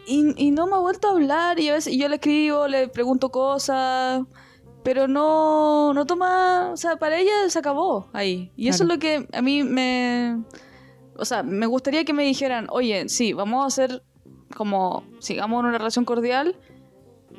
[0.06, 2.88] Y, y no me ha vuelto a hablar y a veces yo le escribo, le
[2.88, 4.22] pregunto cosas,
[4.82, 8.52] pero no, no toma, o sea, para ella se acabó ahí.
[8.54, 10.44] Y eso es lo que a mí me,
[11.16, 14.02] o sea, me gustaría que me dijeran, oye, sí, vamos a hacer
[14.54, 16.56] como, sigamos en una relación cordial,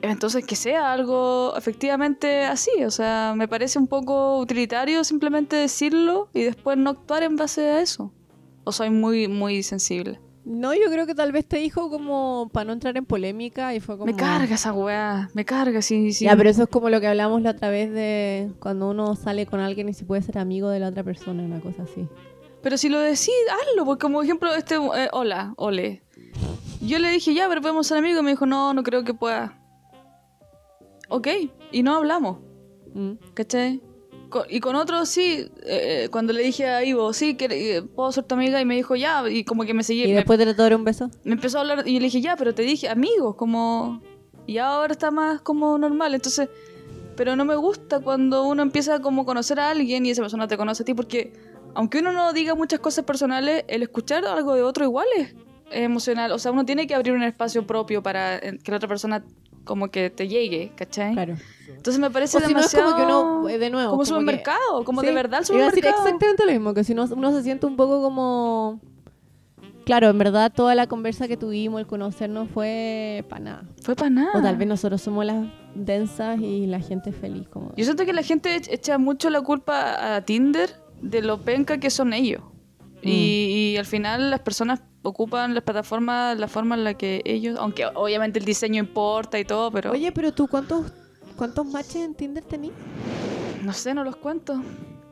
[0.02, 6.30] entonces que sea algo efectivamente así, o sea, me parece un poco utilitario simplemente decirlo
[6.34, 8.14] y después no actuar en base a eso.
[8.64, 10.20] O soy muy, muy sensible.
[10.44, 13.80] No, yo creo que tal vez te dijo como para no entrar en polémica y
[13.80, 14.06] fue como...
[14.06, 16.26] Me carga esa weá, me carga, sí, sí.
[16.26, 19.48] Ya, pero eso es como lo que hablamos la otra vez de cuando uno sale
[19.48, 22.08] con alguien y se puede ser amigo de la otra persona, una cosa así.
[22.62, 26.04] Pero si lo decís, hazlo, porque como ejemplo, este, eh, hola, ole.
[26.80, 29.16] Yo le dije, ya, pero podemos ser amigos, y me dijo, no, no creo que
[29.16, 29.65] pueda
[31.10, 31.28] ok,
[31.72, 32.40] y no hablamos.
[32.94, 33.14] Mm.
[33.34, 33.82] ¿Cachai?
[34.50, 38.26] y con otros sí, eh, cuando le dije a Ivo, sí, que, eh, puedo ser
[38.26, 40.08] tu amiga, y me dijo ya, y como que me seguía.
[40.08, 41.10] ¿Y después de dar un beso?
[41.24, 44.02] Me empezó a hablar, y le dije ya, pero te dije amigos, como.
[44.48, 46.50] Y ahora está más como normal, entonces.
[47.16, 50.50] Pero no me gusta cuando uno empieza como a conocer a alguien y esa persona
[50.50, 51.32] te conoce a ti, porque
[51.74, 55.34] aunque uno no diga muchas cosas personales, el escuchar algo de otro igual es
[55.72, 56.34] emocional.
[56.34, 59.24] O sea, uno tiene que abrir un espacio propio para que la otra persona
[59.66, 61.14] como que te llegue, ¿cachai?
[61.14, 61.36] Claro.
[61.68, 62.92] Entonces me parece demasiado...
[62.92, 63.92] como que uno, eh, de nuevo...
[63.92, 65.78] Como, supermercado, como de verdad el supermercado.
[65.78, 68.80] Iba a decir exactamente lo mismo, que si uno, uno se siente un poco como...
[69.86, 73.64] Claro, en verdad toda la conversa que tuvimos, el conocernos fue para nada.
[73.84, 74.32] Fue para nada.
[74.34, 75.46] O tal vez nosotros somos las
[75.76, 77.48] densas y la gente feliz.
[77.50, 77.72] Como...
[77.76, 81.92] Yo siento que la gente echa mucho la culpa a Tinder de lo penca que
[81.92, 82.42] son ellos.
[83.04, 83.08] Mm.
[83.08, 87.86] y, al final las personas ocupan las plataformas la forma en la que ellos, aunque
[87.86, 89.92] obviamente el diseño importa y todo, pero...
[89.92, 90.92] Oye, pero tú, ¿cuántos,
[91.36, 92.74] cuántos matches en Tinder tenías?
[93.64, 94.62] No sé, no los cuento.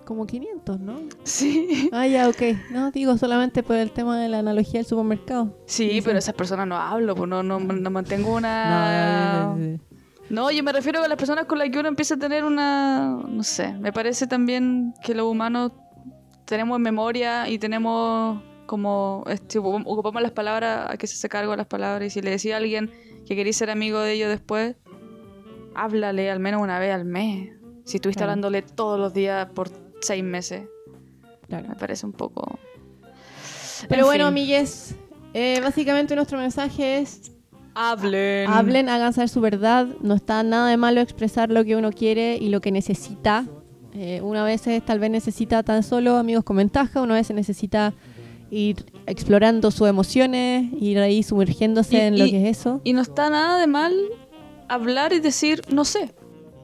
[0.06, 1.00] Como 500, ¿no?
[1.24, 1.90] Sí.
[1.94, 2.42] Ah, ya, ok.
[2.72, 5.58] No, digo solamente por el tema de la analogía del supermercado.
[5.66, 9.56] Sí, pero esas personas no hablo, pues no, no, no mantengo una...
[9.56, 9.80] No,
[10.30, 13.18] no, yo me refiero a las personas con las que uno empieza a tener una...
[13.28, 15.72] No sé, me parece también que los humanos
[16.54, 21.58] tenemos memoria y tenemos como este, ocupamos las palabras, a que se hace cargo de
[21.58, 22.06] las palabras.
[22.06, 22.92] Y si le decía a alguien
[23.26, 24.76] que quería ser amigo de ellos después,
[25.74, 27.54] háblale al menos una vez al mes.
[27.86, 30.68] Si estuviste hablándole todos los días por seis meses.
[31.50, 32.60] Me parece un poco.
[33.90, 34.96] Pero bueno, amigues,
[35.34, 37.32] eh, básicamente nuestro mensaje es.
[37.74, 38.48] Hablen.
[38.48, 39.88] Hablen, hagan saber su verdad.
[40.02, 43.48] No está nada de malo expresar lo que uno quiere y lo que necesita
[43.96, 47.94] Eh, una vez tal vez necesita tan solo amigos con ventaja, una vez necesita
[48.50, 52.82] ir explorando sus emociones, ir ahí sumergiéndose en lo que es eso.
[52.84, 53.94] Y no está nada de mal
[54.68, 56.14] hablar y decir, no sé.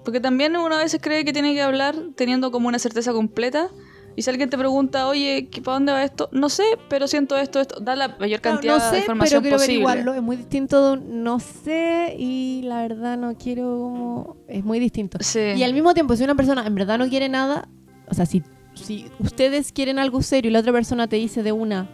[0.04, 3.70] Porque también uno a veces cree que tiene que hablar teniendo como una certeza completa
[4.16, 6.30] y si alguien te pregunta, oye, ¿para dónde va esto?
[6.32, 7.80] No sé, pero siento esto, esto.
[7.80, 10.04] Da la mayor cantidad no, sé, de información pero posible.
[10.16, 15.18] Es muy distinto no sé y la verdad no quiero Es muy distinto.
[15.36, 17.70] Y al mismo tiempo, si una persona en verdad no quiere nada,
[18.10, 18.44] o sea, si,
[18.74, 21.90] si ustedes quieren algo serio y la otra persona te dice de una,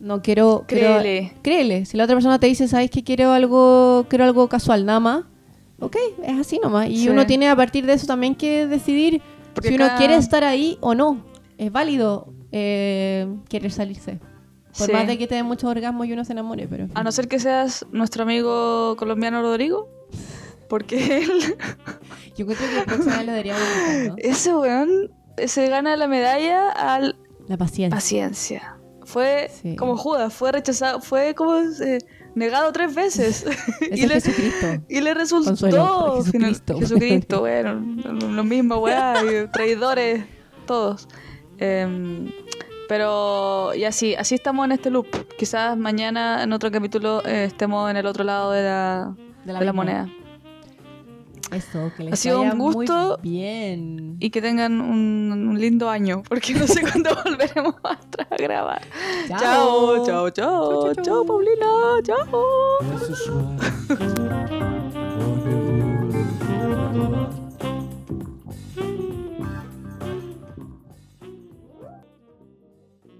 [0.00, 0.64] no quiero...
[0.66, 1.32] Créele.
[1.42, 1.84] créele.
[1.84, 5.24] Si la otra persona te dice, ¿sabes que quiero algo, quiero algo casual, nada más?
[5.78, 6.88] Ok, es así nomás.
[6.88, 9.20] Y uno tiene a partir de eso también que decidir
[9.62, 11.31] si uno quiere estar ahí o no
[11.62, 14.18] es válido eh, querer salirse.
[14.76, 16.88] Por más de que te den muchos orgasmos y uno se enamore, pero...
[16.94, 19.88] A no ser que seas nuestro amigo colombiano Rodrigo,
[20.68, 21.30] porque él...
[22.36, 23.62] Yo creo que la próxima vez lo deberíamos
[24.08, 24.14] ¿no?
[24.16, 25.10] Ese weón
[25.46, 27.16] se gana la medalla al...
[27.46, 27.96] La paciencia.
[27.96, 28.76] Paciencia.
[29.04, 31.58] Fue como Judas, fue rechazado, fue como...
[31.58, 31.98] Eh,
[32.34, 33.44] negado tres veces.
[33.80, 34.66] y, le, Jesucristo.
[34.88, 36.22] y le resultó.
[36.22, 36.78] Jesucristo.
[36.78, 39.14] Jesucristo, bueno, lo mismo, weá,
[39.52, 40.24] traidores,
[40.66, 41.08] todos.
[41.58, 42.30] Em,
[42.88, 45.06] pero y así, así estamos en este loop.
[45.38, 49.72] Quizás mañana en otro capítulo eh, estemos en el otro lado de la, de la,
[49.72, 50.08] moneda.
[51.50, 54.16] Eso, que les ha sido un gusto bien.
[54.20, 57.98] y que tengan un, lindo año, porque no sé cuándo volveremos a
[58.36, 58.82] grabar.
[59.28, 61.66] Chao, chao, chao, chao, chao, Paulina,
[62.04, 62.26] chao.